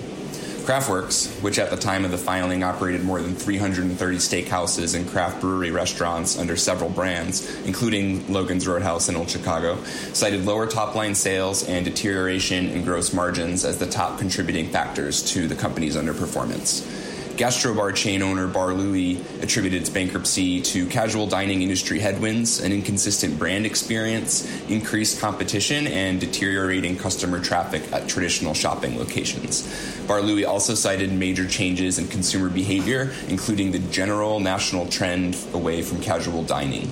Craftworks, 0.64 1.42
which 1.42 1.58
at 1.58 1.68
the 1.68 1.76
time 1.76 2.06
of 2.06 2.10
the 2.10 2.16
filing 2.16 2.64
operated 2.64 3.04
more 3.04 3.20
than 3.20 3.34
330 3.34 4.16
steakhouses 4.16 4.94
and 4.94 5.06
craft 5.06 5.42
brewery 5.42 5.72
restaurants 5.72 6.38
under 6.38 6.56
several 6.56 6.88
brands, 6.88 7.54
including 7.66 8.32
Logan's 8.32 8.66
Roadhouse 8.66 9.10
and 9.10 9.18
Old 9.18 9.28
Chicago, 9.28 9.76
cited 10.14 10.46
lower 10.46 10.66
top 10.66 10.94
line 10.94 11.14
sales 11.14 11.62
and 11.68 11.84
deterioration 11.84 12.70
in 12.70 12.82
gross 12.82 13.12
margins 13.12 13.66
as 13.66 13.76
the 13.76 13.86
top 13.86 14.18
contributing 14.18 14.70
factors 14.70 15.22
to 15.34 15.46
the 15.48 15.54
company's 15.54 15.96
underperformance. 15.96 17.05
Gastrobar 17.36 17.94
chain 17.94 18.22
owner 18.22 18.46
Bar 18.46 18.72
Louie 18.72 19.20
attributed 19.42 19.82
its 19.82 19.90
bankruptcy 19.90 20.62
to 20.62 20.86
casual 20.86 21.26
dining 21.26 21.60
industry 21.60 21.98
headwinds, 21.98 22.60
an 22.60 22.72
inconsistent 22.72 23.38
brand 23.38 23.66
experience, 23.66 24.48
increased 24.70 25.20
competition, 25.20 25.86
and 25.86 26.18
deteriorating 26.18 26.96
customer 26.96 27.38
traffic 27.38 27.92
at 27.92 28.08
traditional 28.08 28.54
shopping 28.54 28.98
locations. 28.98 29.68
Bar 30.06 30.22
Louie 30.22 30.46
also 30.46 30.74
cited 30.74 31.12
major 31.12 31.46
changes 31.46 31.98
in 31.98 32.08
consumer 32.08 32.48
behavior, 32.48 33.12
including 33.28 33.70
the 33.70 33.80
general 33.80 34.40
national 34.40 34.86
trend 34.86 35.36
away 35.52 35.82
from 35.82 36.00
casual 36.00 36.42
dining. 36.42 36.90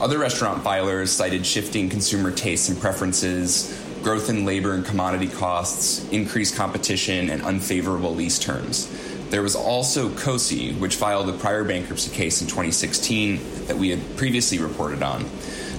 Other 0.00 0.18
restaurant 0.18 0.64
filers 0.64 1.08
cited 1.08 1.44
shifting 1.44 1.90
consumer 1.90 2.30
tastes 2.30 2.70
and 2.70 2.80
preferences, 2.80 3.78
growth 4.02 4.30
in 4.30 4.44
labor 4.44 4.74
and 4.74 4.84
commodity 4.84 5.28
costs, 5.28 6.08
increased 6.10 6.56
competition, 6.56 7.30
and 7.30 7.42
unfavorable 7.42 8.14
lease 8.14 8.38
terms. 8.38 8.88
There 9.30 9.42
was 9.42 9.54
also 9.54 10.10
COSI, 10.10 10.72
which 10.72 10.96
filed 10.96 11.28
a 11.28 11.32
prior 11.32 11.64
bankruptcy 11.64 12.10
case 12.10 12.40
in 12.40 12.48
2016 12.48 13.66
that 13.66 13.76
we 13.76 13.90
had 13.90 14.16
previously 14.16 14.58
reported 14.58 15.02
on. 15.02 15.24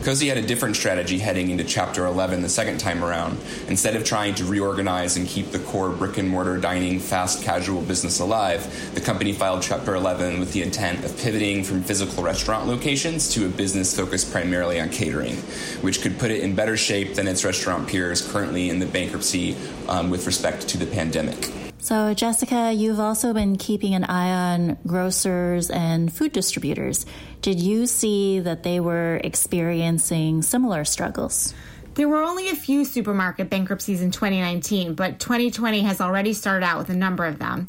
COSI 0.02 0.30
had 0.30 0.38
a 0.40 0.42
different 0.42 0.76
strategy 0.76 1.20
heading 1.20 1.52
into 1.52 1.64
Chapter 1.64 2.08
11 2.08 2.42
the 2.42 2.50
second 2.50 2.80
time 2.80 3.04
around. 3.04 3.38
Instead 3.68 3.96
of 3.96 4.04
trying 4.04 4.34
to 4.34 4.46
reorganize 4.46 5.16
and 5.16 5.28
keep 5.28 5.52
the 5.52 5.60
core 5.60 5.92
brick 5.92 6.18
and 6.18 6.28
mortar 6.28 6.58
dining 6.58 7.00
fast 7.00 7.44
casual 7.44 7.84
business 7.84 8.20
alive, 8.20 8.94
the 8.96 9.02
company 9.02 9.32
filed 9.32 9.62
Chapter 9.62 9.94
11 9.94 10.40
with 10.40 10.54
the 10.54 10.64
intent 10.64 11.06
of 11.06 11.16
pivoting 11.20 11.64
from 11.64 11.84
physical 11.84 12.24
restaurant 12.24 12.66
locations 12.66 13.32
to 13.36 13.46
a 13.46 13.50
business 13.50 13.96
focused 13.96 14.32
primarily 14.32 14.80
on 14.80 14.90
catering, 14.90 15.36
which 15.82 16.02
could 16.02 16.18
put 16.18 16.32
it 16.32 16.42
in 16.42 16.56
better 16.56 16.76
shape 16.76 17.14
than 17.14 17.28
its 17.28 17.46
restaurant 17.46 17.88
peers 17.88 18.28
currently 18.32 18.72
in 18.72 18.80
the 18.80 18.88
bankruptcy 18.88 19.56
um, 19.88 20.10
with 20.10 20.26
respect 20.26 20.68
to 20.68 20.80
the 20.80 20.88
pandemic. 20.88 21.52
So, 21.82 22.14
Jessica, 22.14 22.72
you've 22.72 23.00
also 23.00 23.34
been 23.34 23.58
keeping 23.58 23.96
an 23.96 24.04
eye 24.04 24.54
on 24.54 24.78
grocers 24.86 25.72
and 25.72 26.14
food 26.14 26.32
distributors. 26.32 27.08
Did 27.42 27.60
you 27.60 27.88
see 27.88 28.40
that 28.40 28.62
they 28.62 28.80
were 28.80 29.20
experiencing 29.24 30.44
similar 30.44 30.86
struggles? 30.86 31.56
There 31.96 32.08
were 32.08 32.22
only 32.22 32.50
a 32.50 32.56
few 32.56 32.86
supermarket 32.86 33.50
bankruptcies 33.50 34.04
in 34.04 34.12
2019, 34.12 34.94
but 34.94 35.20
2020 35.20 35.82
has 35.82 36.00
already 36.00 36.34
started 36.34 36.64
out 36.64 36.78
with 36.78 36.90
a 36.90 36.96
number 36.96 37.26
of 37.26 37.40
them. 37.40 37.68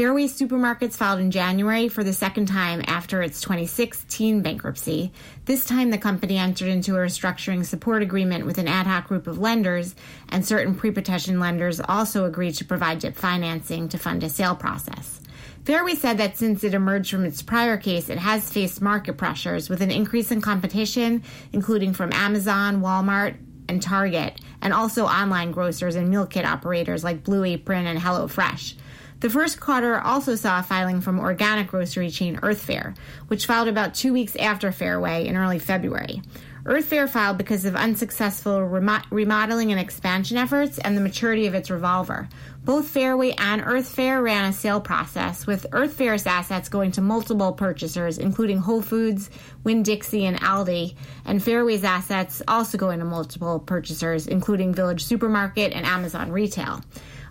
Fairway 0.00 0.28
Supermarkets 0.28 0.94
filed 0.94 1.20
in 1.20 1.30
January 1.30 1.86
for 1.88 2.02
the 2.02 2.14
second 2.14 2.46
time 2.46 2.82
after 2.86 3.20
its 3.20 3.42
2016 3.42 4.40
bankruptcy. 4.40 5.12
This 5.44 5.66
time, 5.66 5.90
the 5.90 5.98
company 5.98 6.38
entered 6.38 6.68
into 6.68 6.94
a 6.94 7.00
restructuring 7.00 7.66
support 7.66 8.00
agreement 8.00 8.46
with 8.46 8.56
an 8.56 8.66
ad 8.66 8.86
hoc 8.86 9.08
group 9.08 9.26
of 9.26 9.38
lenders, 9.38 9.94
and 10.30 10.42
certain 10.42 10.74
pre 10.74 10.90
petition 10.90 11.38
lenders 11.38 11.82
also 11.86 12.24
agreed 12.24 12.54
to 12.54 12.64
provide 12.64 13.00
DIP 13.00 13.14
financing 13.14 13.90
to 13.90 13.98
fund 13.98 14.24
a 14.24 14.30
sale 14.30 14.56
process. 14.56 15.20
Fairway 15.66 15.96
said 15.96 16.16
that 16.16 16.38
since 16.38 16.64
it 16.64 16.72
emerged 16.72 17.10
from 17.10 17.26
its 17.26 17.42
prior 17.42 17.76
case, 17.76 18.08
it 18.08 18.16
has 18.16 18.50
faced 18.50 18.80
market 18.80 19.18
pressures 19.18 19.68
with 19.68 19.82
an 19.82 19.90
increase 19.90 20.30
in 20.30 20.40
competition, 20.40 21.22
including 21.52 21.92
from 21.92 22.10
Amazon, 22.14 22.80
Walmart, 22.80 23.36
and 23.68 23.82
Target, 23.82 24.40
and 24.62 24.72
also 24.72 25.04
online 25.04 25.52
grocers 25.52 25.94
and 25.94 26.08
meal 26.08 26.24
kit 26.24 26.46
operators 26.46 27.04
like 27.04 27.22
Blue 27.22 27.44
Apron 27.44 27.86
and 27.86 28.00
HelloFresh. 28.00 28.76
The 29.20 29.28
first 29.28 29.60
quarter 29.60 30.00
also 30.00 30.34
saw 30.34 30.60
a 30.60 30.62
filing 30.62 31.02
from 31.02 31.20
organic 31.20 31.68
grocery 31.68 32.10
chain 32.10 32.40
Earth 32.42 32.62
Fare, 32.62 32.94
which 33.28 33.44
filed 33.44 33.68
about 33.68 33.94
two 33.94 34.14
weeks 34.14 34.34
after 34.36 34.72
Fairway 34.72 35.26
in 35.26 35.36
early 35.36 35.58
February. 35.58 36.22
Earth 36.64 36.86
Fare 36.86 37.08
filed 37.08 37.38
because 37.38 37.64
of 37.66 37.76
unsuccessful 37.76 38.62
remodeling 38.62 39.72
and 39.72 39.80
expansion 39.80 40.36
efforts 40.36 40.78
and 40.78 40.96
the 40.96 41.00
maturity 41.02 41.46
of 41.46 41.54
its 41.54 41.70
revolver. 41.70 42.28
Both 42.64 42.88
Fairway 42.88 43.32
and 43.32 43.62
Earth 43.64 43.88
Fare 43.88 44.22
ran 44.22 44.44
a 44.44 44.52
sale 44.52 44.80
process, 44.80 45.46
with 45.46 45.66
Earth 45.72 45.94
Fare's 45.94 46.26
assets 46.26 46.68
going 46.68 46.92
to 46.92 47.00
multiple 47.00 47.52
purchasers, 47.52 48.18
including 48.18 48.58
Whole 48.58 48.82
Foods, 48.82 49.30
Winn 49.64 49.82
Dixie, 49.82 50.26
and 50.26 50.38
Aldi, 50.40 50.94
and 51.24 51.42
Fairway's 51.42 51.84
assets 51.84 52.42
also 52.46 52.76
going 52.76 52.98
to 52.98 53.06
multiple 53.06 53.58
purchasers, 53.58 54.26
including 54.26 54.74
Village 54.74 55.04
Supermarket 55.04 55.72
and 55.72 55.86
Amazon 55.86 56.30
Retail. 56.30 56.82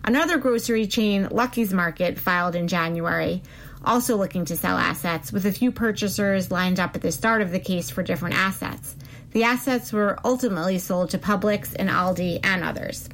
Another 0.04 0.38
grocery 0.38 0.88
chain, 0.88 1.28
Lucky's 1.30 1.74
Market, 1.74 2.18
filed 2.18 2.56
in 2.56 2.68
January, 2.68 3.42
also 3.84 4.18
looking 4.18 4.46
to 4.46 4.58
sell 4.58 4.78
assets, 4.78 5.32
with 5.32 5.46
a 5.46 5.52
few 5.52 5.72
purchasers 5.72 6.52
lined 6.52 6.80
up 6.80 6.96
at 6.96 7.02
the 7.02 7.12
start 7.12 7.42
of 7.42 7.52
the 7.52 7.60
case 7.60 7.90
for 7.90 8.04
different 8.04 8.36
assets. 8.36 8.96
The 9.32 9.44
assets 9.44 9.94
were 9.94 10.18
ultimately 10.26 10.80
sold 10.80 11.12
to 11.12 11.20
Publix 11.20 11.76
and 11.78 11.90
Aldi 11.90 12.40
and 12.44 12.64
others. 12.64 13.08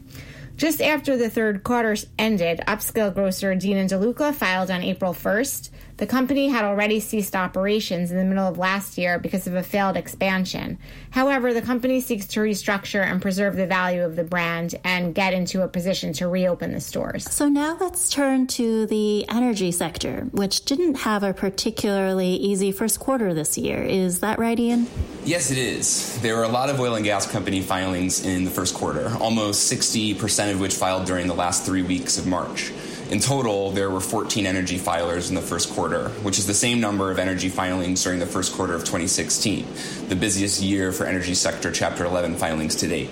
Just 0.58 0.82
after 0.82 1.17
the 1.17 1.30
third 1.30 1.63
quarter 1.63 1.98
ended, 2.17 2.62
upscale 2.65 3.13
grocer 3.13 3.54
Dean 3.56 3.78
and 3.78 3.89
DeLuca 3.89 4.34
filed 4.34 4.71
on 4.71 4.84
April 4.84 5.13
1st 5.13 5.69
the 5.98 6.06
company 6.06 6.50
had 6.50 6.66
already 6.66 7.00
ceased 7.00 7.36
operations 7.36 8.12
in 8.12 8.18
the 8.18 8.26
middle 8.26 8.48
of 8.48 8.58
last 8.58 8.98
year 8.98 9.18
because 9.18 9.48
of 9.48 9.56
a 9.56 9.64
failed 9.64 9.96
expansion. 9.96 10.78
However, 11.12 11.54
the 11.54 11.62
company 11.62 12.02
seeks 12.02 12.26
to 12.28 12.42
restructure 12.42 13.04
and 13.04 13.22
preserve 13.22 13.56
the 13.56 13.66
value 13.66 14.04
of 14.04 14.18
the 14.18 14.24
brand 14.24 14.76
and 14.84 15.16
get 15.16 15.34
into 15.34 15.62
a 15.64 15.68
position 15.68 16.12
to 16.14 16.28
reopen 16.28 16.74
the 16.74 16.82
stores. 16.82 17.32
So 17.32 17.48
now 17.48 17.78
let's 17.80 18.10
turn 18.10 18.48
to 18.48 18.86
the 18.88 19.28
energy 19.30 19.72
sector, 19.72 20.28
which 20.32 20.66
didn't 20.66 20.96
have 20.96 21.24
a 21.24 21.34
particularly 21.34 22.36
easy 22.36 22.72
first 22.74 23.00
quarter 23.00 23.34
this 23.34 23.58
year. 23.58 23.82
Is 23.82 24.20
that 24.20 24.38
right, 24.38 24.60
Ian? 24.60 24.88
Yes, 25.24 25.50
it 25.50 25.58
is. 25.58 26.20
There 26.22 26.36
were 26.36 26.44
a 26.44 26.50
lot 26.50 26.70
of 26.70 26.80
oil 26.80 26.96
and 26.96 27.06
gas 27.06 27.30
company 27.30 27.62
filings 27.62 28.26
in 28.26 28.44
the 28.44 28.52
first 28.52 28.76
quarter, 28.76 29.16
almost 29.22 29.72
60% 29.72 30.52
of 30.52 30.60
which 30.60 30.76
filed 30.76 31.06
during 31.06 31.28
the 31.28 31.34
last 31.34 31.66
three 31.66 31.84
weeks 31.84 32.18
of 32.18 32.28
March. 32.28 32.72
In 33.10 33.20
total, 33.20 33.70
there 33.70 33.91
were 33.91 34.02
14 34.02 34.48
energy 34.48 34.80
filers 34.80 35.30
in 35.30 35.36
the 35.36 35.41
first 35.41 35.70
quarter, 35.72 36.10
which 36.24 36.39
is 36.39 36.48
the 36.48 36.56
same 36.56 36.82
number 36.82 37.12
of 37.12 37.20
energy 37.20 37.50
filings 37.50 38.04
during 38.04 38.18
the 38.18 38.26
first 38.26 38.54
quarter 38.54 38.74
of 38.74 38.82
2016, 38.82 39.68
the 40.10 40.15
busiest 40.15 40.60
year 40.60 40.91
for 40.91 41.06
energy 41.06 41.36
sector 41.36 41.72
Chapter 41.72 42.06
11 42.06 42.36
filings 42.36 42.76
to 42.78 42.88
date. 42.88 43.12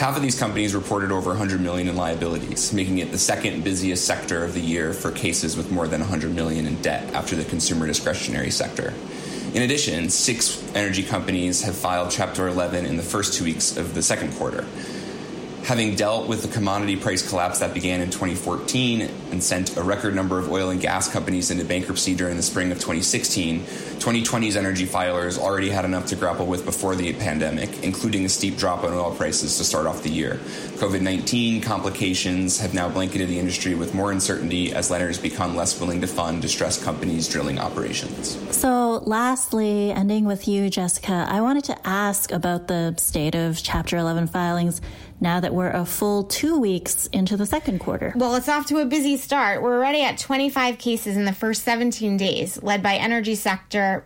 Half 0.00 0.16
of 0.16 0.22
these 0.22 0.36
companies 0.36 0.74
reported 0.74 1.12
over 1.12 1.30
100 1.30 1.60
million 1.60 1.86
in 1.86 1.94
liabilities, 1.94 2.72
making 2.72 2.98
it 2.98 3.12
the 3.12 3.18
second 3.18 3.62
busiest 3.62 4.04
sector 4.04 4.42
of 4.42 4.52
the 4.52 4.60
year 4.60 4.92
for 4.92 5.12
cases 5.12 5.56
with 5.56 5.70
more 5.70 5.86
than 5.86 6.00
100 6.00 6.34
million 6.34 6.66
in 6.66 6.82
debt 6.82 7.14
after 7.14 7.36
the 7.36 7.44
consumer 7.44 7.86
discretionary 7.86 8.50
sector. 8.50 8.92
In 9.54 9.62
addition, 9.62 10.10
six 10.10 10.60
energy 10.74 11.04
companies 11.04 11.62
have 11.62 11.76
filed 11.76 12.10
Chapter 12.10 12.48
11 12.48 12.84
in 12.84 12.96
the 12.96 13.02
first 13.02 13.34
two 13.34 13.44
weeks 13.44 13.76
of 13.76 13.94
the 13.94 14.02
second 14.02 14.32
quarter 14.32 14.66
having 15.64 15.94
dealt 15.94 16.28
with 16.28 16.42
the 16.42 16.48
commodity 16.48 16.96
price 16.96 17.26
collapse 17.28 17.58
that 17.60 17.74
began 17.74 18.00
in 18.00 18.10
2014 18.10 19.02
and 19.30 19.42
sent 19.42 19.76
a 19.76 19.82
record 19.82 20.14
number 20.14 20.38
of 20.38 20.50
oil 20.50 20.70
and 20.70 20.80
gas 20.80 21.10
companies 21.10 21.50
into 21.50 21.64
bankruptcy 21.64 22.14
during 22.14 22.36
the 22.36 22.42
spring 22.42 22.72
of 22.72 22.78
2016, 22.78 23.60
2020's 23.60 24.56
energy 24.56 24.86
filers 24.86 25.38
already 25.38 25.68
had 25.68 25.84
enough 25.84 26.06
to 26.06 26.16
grapple 26.16 26.46
with 26.46 26.64
before 26.64 26.96
the 26.96 27.12
pandemic, 27.14 27.82
including 27.82 28.24
a 28.24 28.28
steep 28.28 28.56
drop 28.56 28.82
in 28.84 28.92
oil 28.92 29.14
prices 29.14 29.58
to 29.58 29.64
start 29.64 29.86
off 29.86 30.02
the 30.02 30.10
year. 30.10 30.34
COVID 30.80 31.02
19 31.02 31.60
complications 31.60 32.58
have 32.58 32.72
now 32.72 32.88
blanketed 32.88 33.28
the 33.28 33.38
industry 33.38 33.74
with 33.74 33.94
more 33.94 34.12
uncertainty 34.12 34.72
as 34.72 34.90
lenders 34.90 35.18
become 35.18 35.54
less 35.54 35.78
willing 35.78 36.00
to 36.00 36.06
fund 36.06 36.40
distressed 36.40 36.82
companies' 36.82 37.28
drilling 37.28 37.58
operations. 37.58 38.38
So, 38.56 39.02
lastly, 39.04 39.92
ending 39.92 40.24
with 40.24 40.48
you, 40.48 40.70
Jessica, 40.70 41.26
I 41.28 41.40
wanted 41.42 41.64
to 41.64 41.86
ask 41.86 42.32
about 42.32 42.68
the 42.68 42.94
state 42.96 43.34
of 43.34 43.62
Chapter 43.62 43.98
11 43.98 44.28
filings 44.28 44.80
now 45.20 45.40
that 45.40 45.54
we're 45.54 45.70
a 45.70 45.84
full 45.84 46.24
two 46.24 46.58
weeks 46.58 47.06
into 47.08 47.36
the 47.36 47.46
second 47.46 47.78
quarter. 47.78 48.12
Well, 48.16 48.34
it's 48.34 48.48
off 48.48 48.66
to 48.66 48.78
a 48.78 48.84
busy 48.86 49.16
start. 49.16 49.62
We're 49.62 49.76
already 49.76 50.02
at 50.02 50.18
25 50.18 50.78
cases 50.78 51.16
in 51.16 51.24
the 51.24 51.32
first 51.32 51.62
17 51.62 52.16
days, 52.16 52.62
led 52.62 52.82
by 52.82 52.96
energy 52.96 53.34
sector 53.34 54.04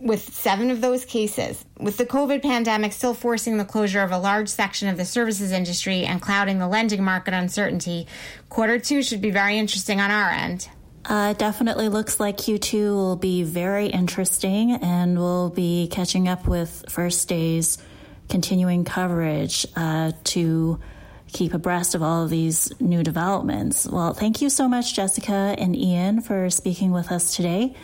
with 0.00 0.32
seven 0.34 0.70
of 0.70 0.80
those 0.80 1.04
cases. 1.04 1.64
With 1.78 1.96
the 1.96 2.06
COVID 2.06 2.42
pandemic 2.42 2.92
still 2.92 3.14
forcing 3.14 3.56
the 3.56 3.64
closure 3.64 4.02
of 4.02 4.12
a 4.12 4.18
large 4.18 4.48
section 4.48 4.88
of 4.88 4.96
the 4.96 5.04
services 5.04 5.52
industry 5.52 6.04
and 6.04 6.20
clouding 6.20 6.58
the 6.58 6.68
lending 6.68 7.02
market 7.02 7.34
uncertainty, 7.34 8.06
quarter 8.48 8.78
two 8.78 9.02
should 9.02 9.20
be 9.20 9.30
very 9.30 9.58
interesting 9.58 10.00
on 10.00 10.10
our 10.10 10.30
end. 10.30 10.68
Uh, 11.06 11.34
definitely 11.34 11.88
looks 11.88 12.18
like 12.18 12.38
Q2 12.38 12.94
will 12.94 13.16
be 13.16 13.42
very 13.42 13.88
interesting, 13.88 14.72
and 14.72 15.18
we'll 15.18 15.50
be 15.50 15.86
catching 15.90 16.28
up 16.28 16.48
with 16.48 16.84
First 16.88 17.28
Day's 17.28 17.78
continuing 18.28 18.84
coverage 18.84 19.66
uh, 19.76 20.12
to 20.24 20.80
keep 21.32 21.52
abreast 21.52 21.94
of 21.94 22.02
all 22.02 22.24
of 22.24 22.30
these 22.30 22.72
new 22.80 23.02
developments. 23.02 23.86
Well, 23.86 24.14
thank 24.14 24.40
you 24.40 24.48
so 24.48 24.68
much, 24.68 24.94
Jessica 24.94 25.54
and 25.58 25.76
Ian, 25.76 26.20
for 26.20 26.48
speaking 26.48 26.92
with 26.92 27.10
us 27.10 27.34
today. 27.34 27.74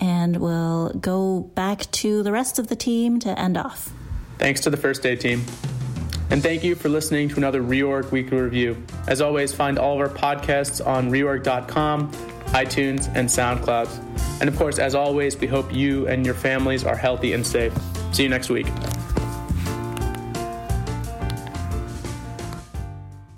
And 0.00 0.36
we'll 0.36 0.90
go 0.90 1.40
back 1.54 1.90
to 1.92 2.22
the 2.22 2.32
rest 2.32 2.58
of 2.58 2.68
the 2.68 2.76
team 2.76 3.18
to 3.20 3.38
end 3.38 3.56
off. 3.56 3.92
Thanks 4.38 4.60
to 4.62 4.70
the 4.70 4.76
First 4.76 5.02
Day 5.02 5.16
team. 5.16 5.44
And 6.30 6.42
thank 6.42 6.62
you 6.62 6.74
for 6.74 6.88
listening 6.88 7.28
to 7.30 7.36
another 7.36 7.62
Reorg 7.62 8.10
Weekly 8.10 8.38
Review. 8.38 8.76
As 9.06 9.20
always, 9.20 9.54
find 9.54 9.78
all 9.78 9.94
of 9.94 10.00
our 10.00 10.14
podcasts 10.14 10.84
on 10.86 11.10
reorg.com, 11.10 12.12
iTunes, 12.48 13.08
and 13.14 13.28
SoundCloud. 13.28 14.40
And 14.40 14.48
of 14.48 14.56
course, 14.56 14.78
as 14.78 14.94
always, 14.94 15.38
we 15.38 15.46
hope 15.46 15.72
you 15.72 16.06
and 16.06 16.26
your 16.26 16.34
families 16.34 16.84
are 16.84 16.96
healthy 16.96 17.32
and 17.32 17.46
safe. 17.46 17.72
See 18.12 18.24
you 18.24 18.28
next 18.28 18.50
week. 18.50 18.66